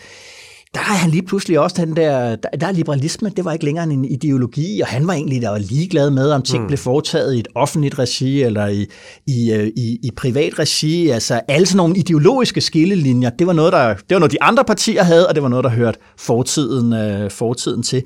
[0.74, 3.64] der er han lige pludselig også den der, der, der er liberalisme, det var ikke
[3.64, 6.66] længere en ideologi, og han var egentlig der var ligeglad med, om ting mm.
[6.66, 8.86] blev foretaget i et offentligt regi eller i,
[9.26, 11.08] i, øh, i, i privat regi.
[11.08, 14.64] Altså alle sådan nogle ideologiske skillelinjer, det var noget, der, det var noget, de andre
[14.64, 18.02] partier havde, og det var noget, der hørte fortiden, øh, fortiden til.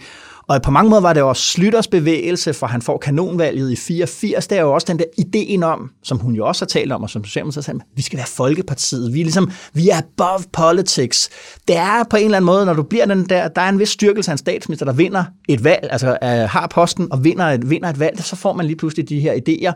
[0.48, 4.46] Og på mange måder var det også Slytters bevægelse, for han får kanonvalget i 84.
[4.46, 7.02] Det er jo også den der ideen om, som hun jo også har talt om,
[7.02, 9.14] og som Socialdemokratiet sagde, vi skal være Folkepartiet.
[9.14, 11.30] Vi er ligesom, vi er above politics.
[11.68, 13.78] Det er på en eller anden måde, når du bliver den der, der er en
[13.78, 17.44] vis styrkelse af en statsminister, der vinder et valg, altså øh, har posten og vinder
[17.44, 19.72] et, vinder et valg, så får man lige pludselig de her idéer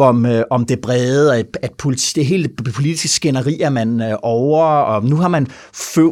[0.00, 4.16] om, øh, om det brede, at, at politi- det hele politiske skænderi er man øh,
[4.22, 5.46] over, og nu har man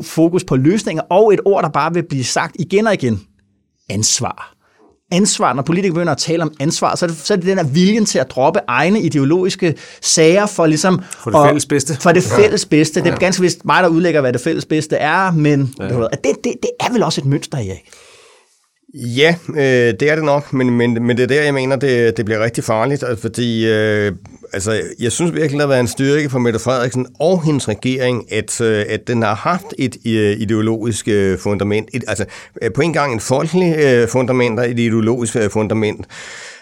[0.03, 3.21] fokus på løsninger, og et ord, der bare vil blive sagt igen og igen,
[3.91, 4.55] ansvar.
[5.13, 7.59] Ansvar, når politikere begynder at tale om ansvar, så er, det, så er det den
[7.59, 11.03] her viljen til at droppe egne ideologiske sager for ligesom...
[11.23, 11.97] For det fælles bedste.
[12.01, 13.01] For det fælles bedste.
[13.01, 15.89] Det er ganske vist mig, der udlægger, hvad det fælles bedste er, men ja.
[15.89, 17.91] det, det, det er vel også et mønster, Erik?
[18.95, 22.17] Ja, øh, det er det nok, men, men, men det er der, jeg mener, det,
[22.17, 24.13] det bliver rigtig farligt, altså, fordi øh,
[24.53, 28.33] altså, jeg synes virkelig, det har været en styrke for Mette Frederiksen og hendes regering,
[28.33, 32.25] at, øh, at den har haft et øh, ideologisk øh, fundament, et, altså
[32.75, 36.07] på en gang et folkeligt fundament og et ideologisk fundament.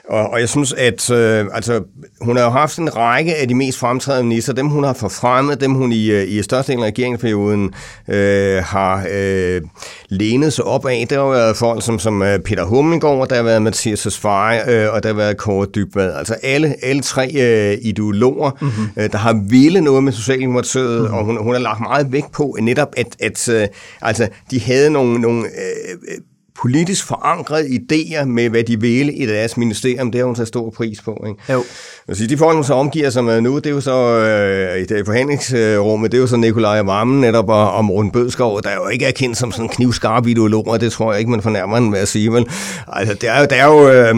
[0.08, 1.82] Og, og jeg synes, at øh, altså,
[2.20, 5.60] hun har jo haft en række af de mest fremtrædende minister, dem hun har forfremmet,
[5.60, 7.74] dem hun i, i størstedelen af regeringsperioden
[8.08, 9.62] øh, har øh,
[10.08, 11.06] lænet sig op af.
[11.10, 15.02] Der har været folk som, som Peter Hummelgaard, der har været Mathias Tesfaye, øh, og
[15.02, 16.12] der har været Kåre Dybvad.
[16.14, 18.88] Altså alle, alle tre øh, ideologer, mm-hmm.
[18.96, 21.14] øh, der har ville noget med Socialdemokratiet, mm-hmm.
[21.14, 23.68] og hun, hun har lagt meget vægt på netop, at, at øh,
[24.02, 26.18] altså, de havde nogle, nogle øh,
[26.62, 30.70] politisk forankrede idéer med, hvad de ville i deres ministerium, det har hun taget stor
[30.70, 31.24] pris på.
[31.28, 31.52] Ikke?
[31.52, 31.64] Jo.
[32.08, 34.84] Altså, de folk, hun så omgiver sig med nu, det er jo så øh, i
[34.84, 38.88] det forhandlingsrummet, det er jo så Nikolaj Vammen netop og, og Morten Bødskov, der jo
[38.88, 41.90] ikke er kendt som sådan knivskarp ideolog, og det tror jeg ikke, man fornærmer en
[41.90, 42.32] med at sige.
[42.32, 42.46] Vel?
[42.88, 44.14] Altså, det er jo, det er jo øh,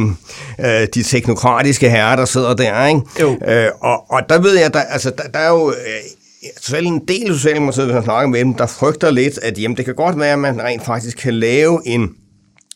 [0.60, 2.86] øh, de teknokratiske herrer, der sidder der.
[2.86, 3.00] Ikke?
[3.20, 3.36] Jo.
[3.48, 5.70] Øh, og, og der ved jeg, der, altså, der, der er jo...
[5.70, 5.74] Øh,
[6.60, 9.84] selv en del Socialdemokratiet, hvis man snakker med dem, der frygter lidt, at jamen, det
[9.84, 12.10] kan godt være, at man rent faktisk kan lave en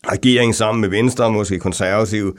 [0.07, 2.35] regering sammen med Venstre måske konservative,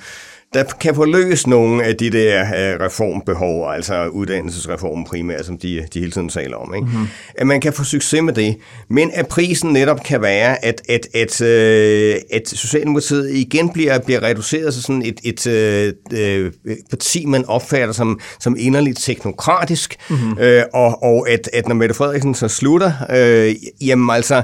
[0.54, 5.86] der kan få løst nogle af de der uh, reformbehov, altså uddannelsesreformen primært, som de,
[5.94, 6.74] de hele tiden taler om.
[6.76, 6.88] Ikke?
[6.88, 7.08] Mm-hmm.
[7.36, 8.58] At man kan få succes med det,
[8.90, 14.24] men at prisen netop kan være, at, at, at, uh, at Socialdemokratiet igen bliver, bliver
[14.24, 20.38] reduceret til sådan et, et uh, uh, parti, man opfatter som, som inderligt teknokratisk, mm-hmm.
[20.74, 24.44] og, og at, at når Mette Frederiksen så slutter, uh, jamen altså,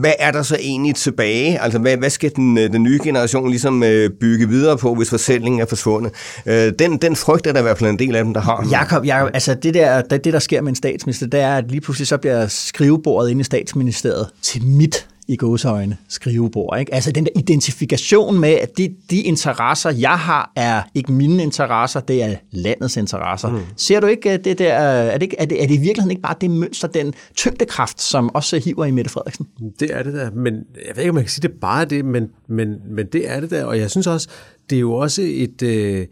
[0.00, 1.60] hvad er der så egentlig tilbage?
[1.60, 5.12] Altså, hvad, hvad skal den, den nye generation ligesom øh, bygge videre på, hvis
[5.44, 6.12] fortællingen er forsvundet?
[6.46, 8.68] Øh, den, den frygt er der i hvert fald en del af dem, der har.
[8.70, 11.70] Jakob, Jacob altså det der, det, det, der sker med en statsminister, det er, at
[11.70, 16.78] lige pludselig så bliver skrivebordet inde i statsministeriet til mit i gåseøjne skrivebord.
[16.78, 16.94] Ikke?
[16.94, 22.00] Altså den der identifikation med, at de, de interesser, jeg har, er ikke mine interesser,
[22.00, 23.48] det er landets interesser.
[23.50, 23.60] Mm.
[23.76, 26.34] Ser du ikke det der, er det, er, det, er det i virkeligheden ikke bare
[26.40, 29.46] det mønster, den tyngdekraft, som også hiver i Mette Frederiksen?
[29.80, 32.04] Det er det der, men jeg ved ikke, om man kan sige, det bare det,
[32.04, 34.28] men, men, men det er det der, og jeg synes også,
[34.70, 35.62] det er jo også et...
[35.62, 36.06] Øh,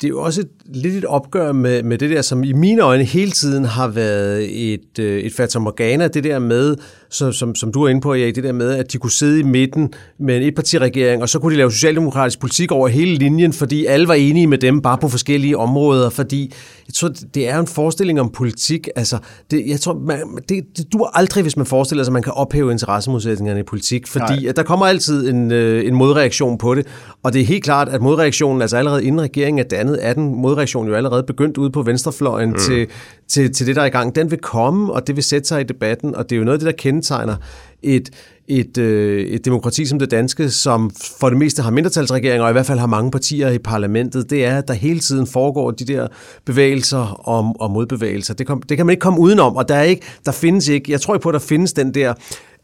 [0.00, 2.82] det er jo også et, lidt et opgør med, med det der, som i mine
[2.82, 6.76] øjne hele tiden har været et, øh, et fatamorgana, det der med,
[7.10, 9.40] som, som, som du er inde på, Erik, det der med, at de kunne sidde
[9.40, 13.52] i midten med en etpartiregering, og så kunne de lave socialdemokratisk politik over hele linjen,
[13.52, 16.52] fordi alle var enige med dem, bare på forskellige områder, fordi
[16.86, 18.88] jeg tror, det er en forestilling om politik.
[18.96, 19.18] Altså,
[19.50, 22.32] det, jeg tror, man, det, det duer aldrig, hvis man forestiller sig, at man kan
[22.32, 26.86] ophæve interessemodsætningerne i politik, fordi at der kommer altid en, øh, en modreaktion på det,
[27.22, 30.34] og det er helt klart, at modreaktionen, altså allerede inden regeringen er dannet, er den
[30.34, 32.58] modreaktion jo allerede begyndt ude på venstrefløjen mm.
[32.58, 32.86] til,
[33.28, 34.14] til, til det, der er i gang.
[34.14, 36.54] Den vil komme, og det vil sætte sig i debatten, og det er jo noget
[36.54, 37.36] af det, der kendetegner
[37.82, 38.10] et,
[38.48, 42.52] et, øh, et demokrati som det danske, som for det meste har mindretalsregeringer, og i
[42.52, 45.84] hvert fald har mange partier i parlamentet, det er, at der hele tiden foregår de
[45.84, 46.08] der
[46.44, 48.34] bevægelser og, og modbevægelser.
[48.34, 50.92] Det, kom, det kan man ikke komme udenom, og der, er ikke, der findes ikke,
[50.92, 52.14] jeg tror ikke på, at der findes den der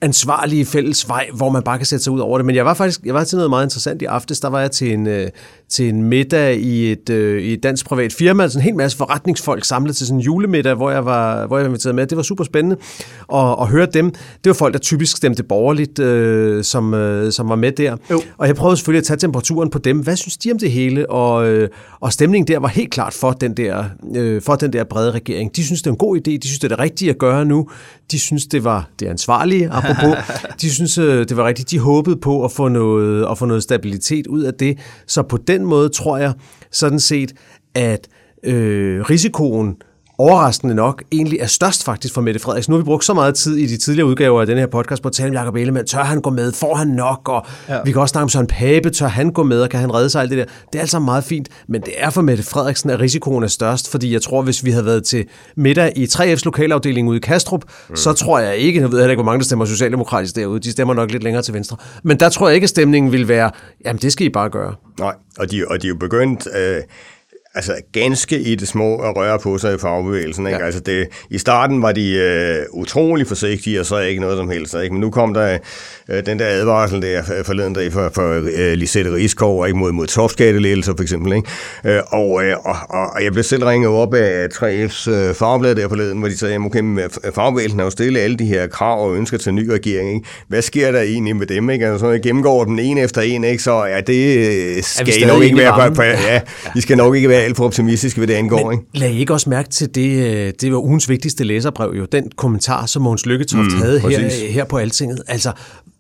[0.05, 2.47] ansvarlige fælles vej, hvor man bare kan sætte sig ud over det.
[2.47, 4.41] Men jeg var faktisk jeg var til noget meget interessant i aftes.
[4.41, 5.29] Der var jeg til en, øh,
[5.69, 8.43] til en middag i et, øh, i et dansk privat firma.
[8.43, 11.65] Altså en hel masse forretningsfolk samlet til sådan en julemiddag, hvor jeg var, hvor jeg
[11.65, 12.07] var inviteret med.
[12.07, 12.77] Det var super spændende
[13.35, 14.11] at, at høre dem.
[14.11, 17.97] Det var folk, der typisk stemte borgerligt, øh, som, øh, som var med der.
[18.11, 18.23] Jo.
[18.39, 19.99] Og jeg prøvede selvfølgelig at tage temperaturen på dem.
[19.99, 21.11] Hvad synes de om det hele?
[21.11, 21.69] Og, øh,
[22.01, 23.85] og stemningen der var helt klart for den der,
[24.17, 25.57] øh, for den der brede regering.
[25.57, 26.31] De synes, det er en god idé.
[26.31, 27.69] De synes, det er det rigtige at gøre nu.
[28.11, 29.94] De synes, det var det ansvarlige, apropos.
[30.61, 31.71] De synes, øh, det var rigtigt.
[31.71, 34.79] De håbede på at få noget, at få noget stabilitet ud af det.
[35.07, 36.33] Så på den måde tror jeg
[36.73, 37.33] sådan set,
[37.75, 38.09] at
[38.45, 39.77] øh, risikoen
[40.19, 42.71] overraskende nok egentlig er størst faktisk for Mette Frederiksen.
[42.71, 45.03] Nu har vi brugt så meget tid i de tidligere udgaver af den her podcast
[45.03, 45.87] på at tale om Jacob Ellemann.
[45.87, 46.53] Tør han gå med?
[46.53, 47.29] Får han nok?
[47.29, 47.79] Og ja.
[47.85, 48.91] vi kan også snakke om Søren Pape.
[48.91, 49.61] Tør han gå med?
[49.61, 50.21] Og kan han redde sig?
[50.23, 50.45] Alt det der.
[50.45, 51.49] Det er altså meget fint.
[51.69, 53.91] Men det er for Mette Frederiksen, at risikoen er størst.
[53.91, 55.25] Fordi jeg tror, hvis vi havde været til
[55.57, 57.97] middag i 3F's lokalafdeling ude i Kastrup, mm.
[57.97, 60.61] så tror jeg ikke, jeg ved heller ikke, hvor mange der stemmer socialdemokratisk derude.
[60.61, 61.77] De stemmer nok lidt længere til venstre.
[62.03, 63.51] Men der tror jeg ikke, at stemningen vil være,
[63.85, 64.75] jamen det skal I bare gøre.
[64.99, 66.49] Nej, og de, og de er jo begyndt...
[66.57, 66.83] Øh
[67.55, 70.47] altså ganske i det små at røre på sig i fagbevægelsen.
[70.47, 70.59] Ikke?
[70.59, 70.65] Ja.
[70.65, 74.75] Altså det, I starten var de øh, utrolig forsigtige, og så ikke noget som helst.
[74.83, 74.95] Ikke?
[74.95, 75.59] Men nu kom der
[76.09, 79.79] øh, den der advarsel der forleden dag for, for øh, Lisette Rigskov, ikke?
[79.79, 81.33] mod, mod topskattelettelser for eksempel.
[81.33, 81.49] Ikke?
[81.85, 85.89] Øh, og, øh, og, og jeg blev selv ringet op af 3F's øh, fagblad der
[85.89, 86.83] forleden, hvor de sagde, okay,
[87.35, 90.15] fagbevægelsen har jo stillet alle de her krav og ønsker til en ny regering.
[90.15, 90.27] Ikke?
[90.49, 91.71] Hvad sker der egentlig med dem?
[91.71, 91.87] Ikke?
[91.87, 93.63] Altså, så jeg gennemgår dem en efter en, ikke?
[93.63, 94.39] så ja, det
[94.77, 96.41] øh, skal I nok ikke være på, på, ja,
[96.77, 98.71] I skal nok ikke være alt for optimistiske, hvad det angår.
[98.71, 98.99] Men ikke?
[98.99, 102.31] lad I ikke også mærke til det, øh, det var ugens vigtigste læserbrev jo, den
[102.37, 105.53] kommentar, som Mogens Lykketoft mm, havde her, her på Altinget, altså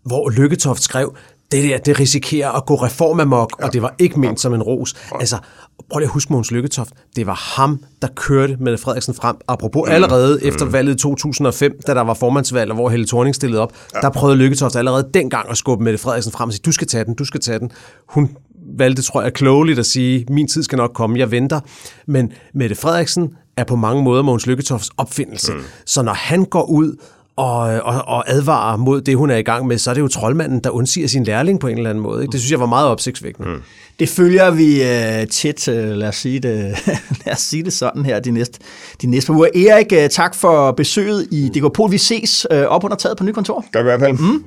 [0.05, 1.17] hvor Lykketoft skrev,
[1.53, 3.67] det der, det risikerer at gå reformamok, ja.
[3.67, 4.95] og det var ikke ment som en ros.
[5.21, 5.39] Altså,
[5.91, 6.91] prøv lige at huske Mogens Lykketoft.
[7.17, 9.37] Det var ham, der kørte med Frederiksen frem.
[9.49, 9.93] Apropos mm.
[9.93, 10.49] allerede mm.
[10.49, 14.01] efter valget 2005, da der var formandsvalg, og hvor Helle Thorning stillede op, ja.
[14.01, 17.05] der prøvede Lykketoft allerede dengang at skubbe Mette Frederiksen frem og sige, du skal tage
[17.05, 17.71] den, du skal tage den.
[18.09, 18.31] Hun
[18.79, 21.61] valgte, tror jeg, klogeligt at sige, min tid skal nok komme, jeg venter.
[22.07, 25.53] Men Mette Frederiksen er på mange måder Mogens Lykketofts opfindelse.
[25.53, 25.61] Mm.
[25.87, 26.97] Så når han går ud
[27.37, 30.09] og, og, og advarer mod det, hun er i gang med, så er det jo
[30.09, 32.23] troldmanden, der undsiger sin lærling på en eller anden måde.
[32.23, 32.33] Ikke?
[32.33, 33.49] Det synes jeg var meget opsigtsvækkende.
[33.49, 33.63] Mm.
[33.99, 36.77] Det følger vi uh, tæt, uh, lad, os sige det,
[37.27, 38.59] lad os sige det sådan her, de næste,
[39.03, 39.49] de næste uger.
[39.55, 41.91] Erik, uh, tak for besøget i DK Pol.
[41.91, 43.65] Vi ses uh, op under taget på nyt kontor.
[43.73, 44.13] Gør vi i hvert fald.
[44.13, 44.45] Mm.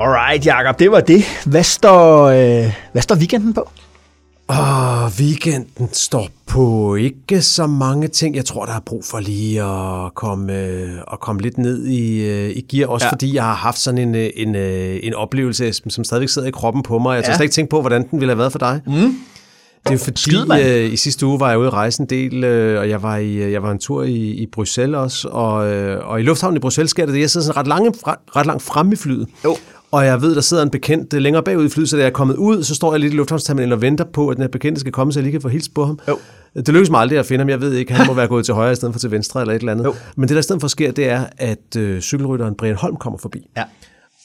[0.00, 1.24] Alright, Jacob, det var det.
[1.46, 3.68] Hvad står, øh, hvad står weekenden på?
[4.46, 8.36] Og weekenden står på ikke så mange ting.
[8.36, 12.24] Jeg tror, der er brug for lige at komme, øh, at komme lidt ned i,
[12.24, 13.12] øh, i gear, også ja.
[13.12, 14.54] fordi jeg har haft sådan en, øh, en,
[15.04, 17.14] en oplevelse, som stadigvæk sidder i kroppen på mig.
[17.14, 17.36] Jeg har ja.
[17.36, 18.80] slet ikke tænkt på, hvordan den ville have været for dig.
[18.86, 19.14] Mm.
[19.88, 22.44] Det er fordi, Skid, øh, i sidste uge var jeg ude at rejse en del,
[22.44, 26.08] øh, og jeg var, i, jeg var en tur i, i Bruxelles også, og, øh,
[26.08, 28.92] og i lufthavnen i Bruxelles sker det jeg sidder sådan ret, lange, ret langt frem
[28.92, 29.28] i flyet.
[29.44, 29.56] Jo.
[29.90, 32.12] Og jeg ved, der sidder en bekendt længere bagud i flyet, så da jeg er
[32.12, 34.80] kommet ud, så står jeg lidt i lufthavnsterminalen og venter på, at den her bekendte
[34.80, 35.98] skal komme, så jeg lige kan få hils på ham.
[36.08, 36.18] Jo.
[36.56, 37.48] Det lykkes mig aldrig at finde ham.
[37.48, 39.54] Jeg ved ikke, han må være gået til højre i stedet for til venstre eller
[39.54, 39.84] et eller andet.
[39.84, 39.94] Jo.
[40.16, 43.18] Men det, der i stedet for sker, det er, at øh, cykelrytteren Brian Holm kommer
[43.18, 43.50] forbi.
[43.56, 43.64] Ja.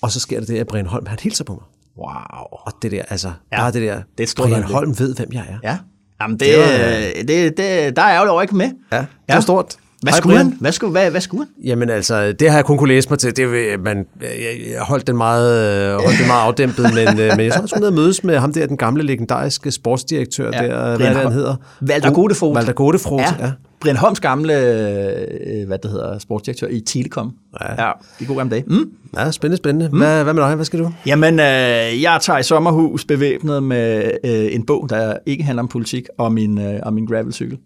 [0.01, 1.64] Og så sker det det, at Brian Holm, han hilser på mig.
[1.97, 2.45] Wow.
[2.51, 3.57] Og det der, altså, ja.
[3.57, 5.70] bare det der, det er Brian Holm ved, hvem jeg er.
[5.70, 5.78] Ja.
[6.22, 8.72] Jamen, det, det, var, det, det, der er jeg jo ikke med.
[8.91, 9.41] Ja, det er ja.
[9.41, 9.78] stort.
[10.01, 10.57] Hvad skulle han?
[10.59, 11.65] Hvad skulle, hvad, hvad skulle han?
[11.65, 13.37] Jamen altså, det har jeg kun kunne læse mig til.
[13.37, 17.53] Det, man, jeg, jeg holdt den meget, holdt den meget afdæmpet, men, øh, men jeg
[17.53, 20.97] tror, jeg skulle ned og mødes med ham der, den gamle legendariske sportsdirektør ja, der,
[20.97, 21.55] hvad han hedder?
[21.89, 22.55] Walter Godefroth.
[22.55, 23.45] Walter Godefroth, ja.
[23.45, 23.51] ja.
[23.81, 27.33] Brian Holms gamle, øh, hvad det hedder, sportsdirektør i Telekom.
[27.61, 27.85] Ja.
[27.85, 28.63] ja de gode gamle dage.
[28.67, 28.91] Mm.
[29.17, 29.89] Ja, spændende, spændende.
[29.89, 29.97] Mm.
[29.97, 30.55] Hvad, hvad med dig?
[30.55, 30.91] Hvad skal du?
[31.05, 35.67] Jamen, øh, jeg tager i sommerhus bevæbnet med øh, en bog, der ikke handler om
[35.67, 37.57] politik, og min, øh, og min gravelcykel.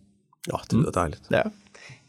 [0.52, 0.94] Ja, det lyder mm.
[0.94, 1.22] dejligt.
[1.32, 1.42] Ja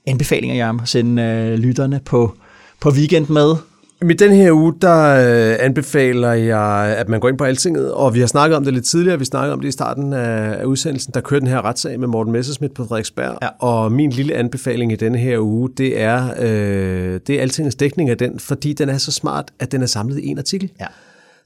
[0.06, 2.34] anbefalinger, jeg at sende øh, lytterne på,
[2.80, 3.54] på weekend med?
[4.02, 8.14] I den her uge, der øh, anbefaler jeg, at man går ind på Altinget, og
[8.14, 10.64] vi har snakket om det lidt tidligere, vi snakkede om det i starten af, af
[10.64, 13.48] udsendelsen, der kørte den her retssag med Morten Messersmith på Frederiksberg, ja.
[13.58, 18.10] og min lille anbefaling i denne her uge, det er, øh, det er Altingets dækning
[18.10, 20.70] af den, fordi den er så smart, at den er samlet i en artikel.
[20.80, 20.86] Ja.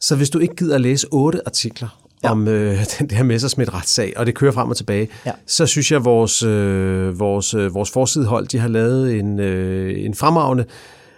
[0.00, 2.30] Så hvis du ikke gider at læse otte artikler, ja.
[2.30, 5.32] om øh, den der Messersmith-retssag, og det kører frem og tilbage, ja.
[5.46, 10.04] så synes jeg, at vores, øh, vores, øh, vores forsidehold, de har lavet en, øh,
[10.04, 10.64] en fremragende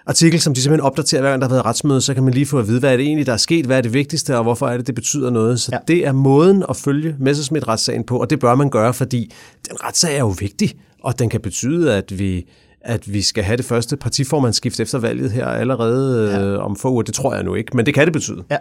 [0.06, 2.46] artikel, som de simpelthen opdaterer, hver gang der har været retsmøde, så kan man lige
[2.46, 4.42] få at vide, hvad er det egentlig, der er sket, hvad er det vigtigste, og
[4.42, 5.60] hvorfor er det, det betyder noget.
[5.60, 5.78] Så ja.
[5.88, 9.32] det er måden at følge Messersmith-retssagen på, og det bør man gøre, fordi
[9.68, 12.46] den retssag er jo vigtig, og den kan betyde, at vi
[12.84, 16.42] at vi skal have det første partiformandsskift efter valget her allerede ja.
[16.42, 17.02] øh, om få uger.
[17.02, 18.44] Det tror jeg nu ikke, men det kan det betyde.
[18.50, 18.56] Ja,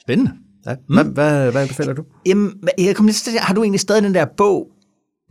[0.00, 0.32] spændende.
[0.66, 0.74] Ja.
[0.88, 1.10] Hvad, mm.
[1.10, 2.02] hvad, hvad anbefaler du?
[2.26, 4.68] Jamen, jeg kom lidt har du egentlig stadig den der bog,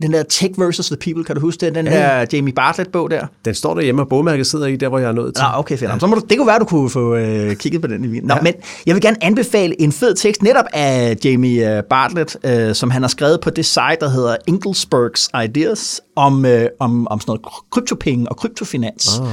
[0.02, 1.74] den der Tech versus the People, kan du huske det?
[1.74, 1.92] Den ja.
[1.92, 3.26] der Jamie Bartlett-bog der?
[3.44, 5.42] Den står derhjemme, og bogmærket sidder i, der hvor jeg er nået til.
[5.42, 5.90] Ah, okay, fedt.
[5.90, 5.98] Ja.
[5.98, 8.34] Så må du, det kunne være, du kunne få øh, kigget på den i Nå,
[8.34, 8.40] ja.
[8.42, 8.54] men
[8.86, 13.02] jeg vil gerne anbefale en fed tekst netop af Jamie øh, Bartlett, øh, som han
[13.02, 17.42] har skrevet på det site, der hedder Engelsbergs Ideas, om, øh, om, om sådan noget
[17.70, 19.18] kryptopenge og kryptofinans.
[19.18, 19.26] Ah.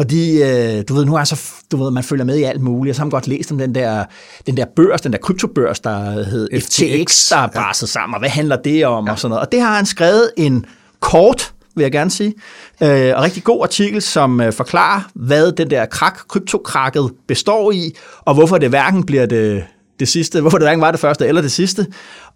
[0.00, 1.40] Fordi, øh, du ved, nu er så,
[1.72, 3.58] du ved, man følger med i alt muligt, og så har man godt læst om
[3.58, 4.04] den der,
[4.46, 7.90] den der børs, den der kryptobørs, der hed FTX, FTX der er braset ja.
[7.90, 9.12] sammen, og hvad handler det om, ja.
[9.12, 9.46] og sådan noget.
[9.46, 10.66] Og det har han skrevet en
[11.00, 12.34] kort, vil jeg gerne sige,
[12.82, 17.94] øh, og rigtig god artikel, som øh, forklarer, hvad den der krak, kryptokrakket består i,
[18.20, 19.64] og hvorfor det hverken bliver det,
[20.00, 21.86] det sidste, hvorfor det hverken var det første eller det sidste.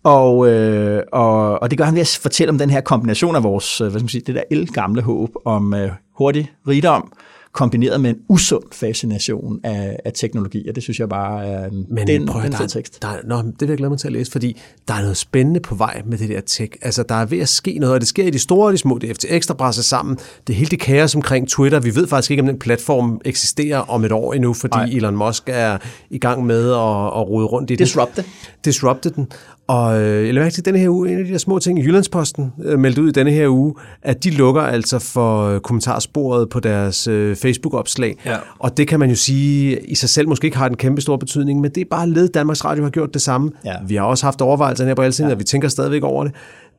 [0.02, 3.42] Og, øh, og, og det gør han ved at fortælle om den her kombination af
[3.42, 7.12] vores, øh, hvad skal man sige, det der el-gamle håb om øh, hurtig rigdom,
[7.54, 11.86] kombineret med en usund fascination af, af teknologi, og det synes jeg bare er en,
[11.90, 13.02] Men, den, prøv, den der, tekst.
[13.02, 15.60] Der, nå, det vil jeg glæde mig til at læse, fordi der er noget spændende
[15.60, 16.72] på vej med det der tech.
[16.82, 18.78] Altså, der er ved at ske noget, og det sker i de store og de
[18.78, 18.98] små.
[18.98, 20.18] Det er FTX, der brasser sammen.
[20.46, 21.80] Det hele det kaos omkring Twitter.
[21.80, 24.84] Vi ved faktisk ikke, om den platform eksisterer om et år endnu, fordi Ej.
[24.84, 25.78] Elon Musk er
[26.10, 27.86] i gang med at, at rode rundt i den.
[27.86, 28.24] Disrupte.
[28.64, 29.28] Disrupte den.
[29.66, 32.52] Og øh, jeg mærke til denne her uge, en af de der små ting, Jyllandsposten
[32.64, 36.60] øh, meldte ud i denne her uge, at de lukker altså for øh, kommentarsporet på
[36.60, 38.16] deres øh, Facebook-opslag.
[38.26, 38.36] Ja.
[38.58, 41.16] Og det kan man jo sige, i sig selv måske ikke har en kæmpe stor
[41.16, 43.50] betydning, men det er bare led, Danmarks Radio har gjort det samme.
[43.64, 43.74] Ja.
[43.86, 45.34] Vi har også haft overvejelser her på Alting, ja.
[45.34, 46.32] og vi tænker stadigvæk over det.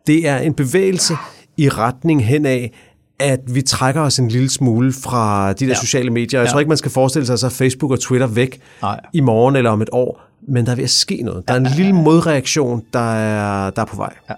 [0.08, 1.14] Det er en bevægelse
[1.58, 2.72] i retning hen af,
[3.20, 5.76] at vi trækker os en lille smule fra de der ja.
[5.76, 6.40] sociale medier.
[6.40, 6.52] Jeg ja.
[6.52, 9.00] tror ikke, man skal forestille sig, at så Facebook og Twitter væk Nej.
[9.14, 11.48] i morgen eller om et år men der er ved at ske noget.
[11.48, 14.14] Der er en lille modreaktion, der er, der er på vej.
[14.30, 14.34] Ja.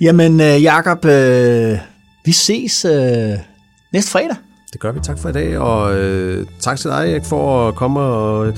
[0.00, 1.78] Jamen, øh, Jakob, øh,
[2.24, 3.32] vi ses øh,
[3.92, 4.36] næste fredag.
[4.72, 5.00] Det gør vi.
[5.00, 8.52] Tak for i dag, og øh, tak til dig, Erik, for at komme og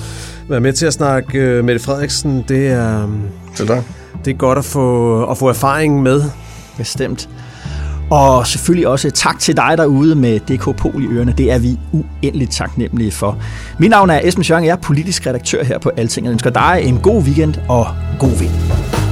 [0.49, 2.45] være med til at snakke øh, Mette Frederiksen.
[2.49, 3.07] Det er,
[3.59, 3.85] det,
[4.25, 6.23] det er godt at få, at få erfaring med.
[6.77, 7.29] Bestemt.
[8.11, 11.35] Og selvfølgelig også tak til dig derude med DK Pol i ørerne.
[11.39, 13.39] Det er vi uendeligt taknemmelige for.
[13.79, 16.27] Mit navn er Esben Schørn, jeg er politisk redaktør her på Alting.
[16.27, 17.87] Jeg ønsker dig en god weekend og
[18.19, 19.08] god vind.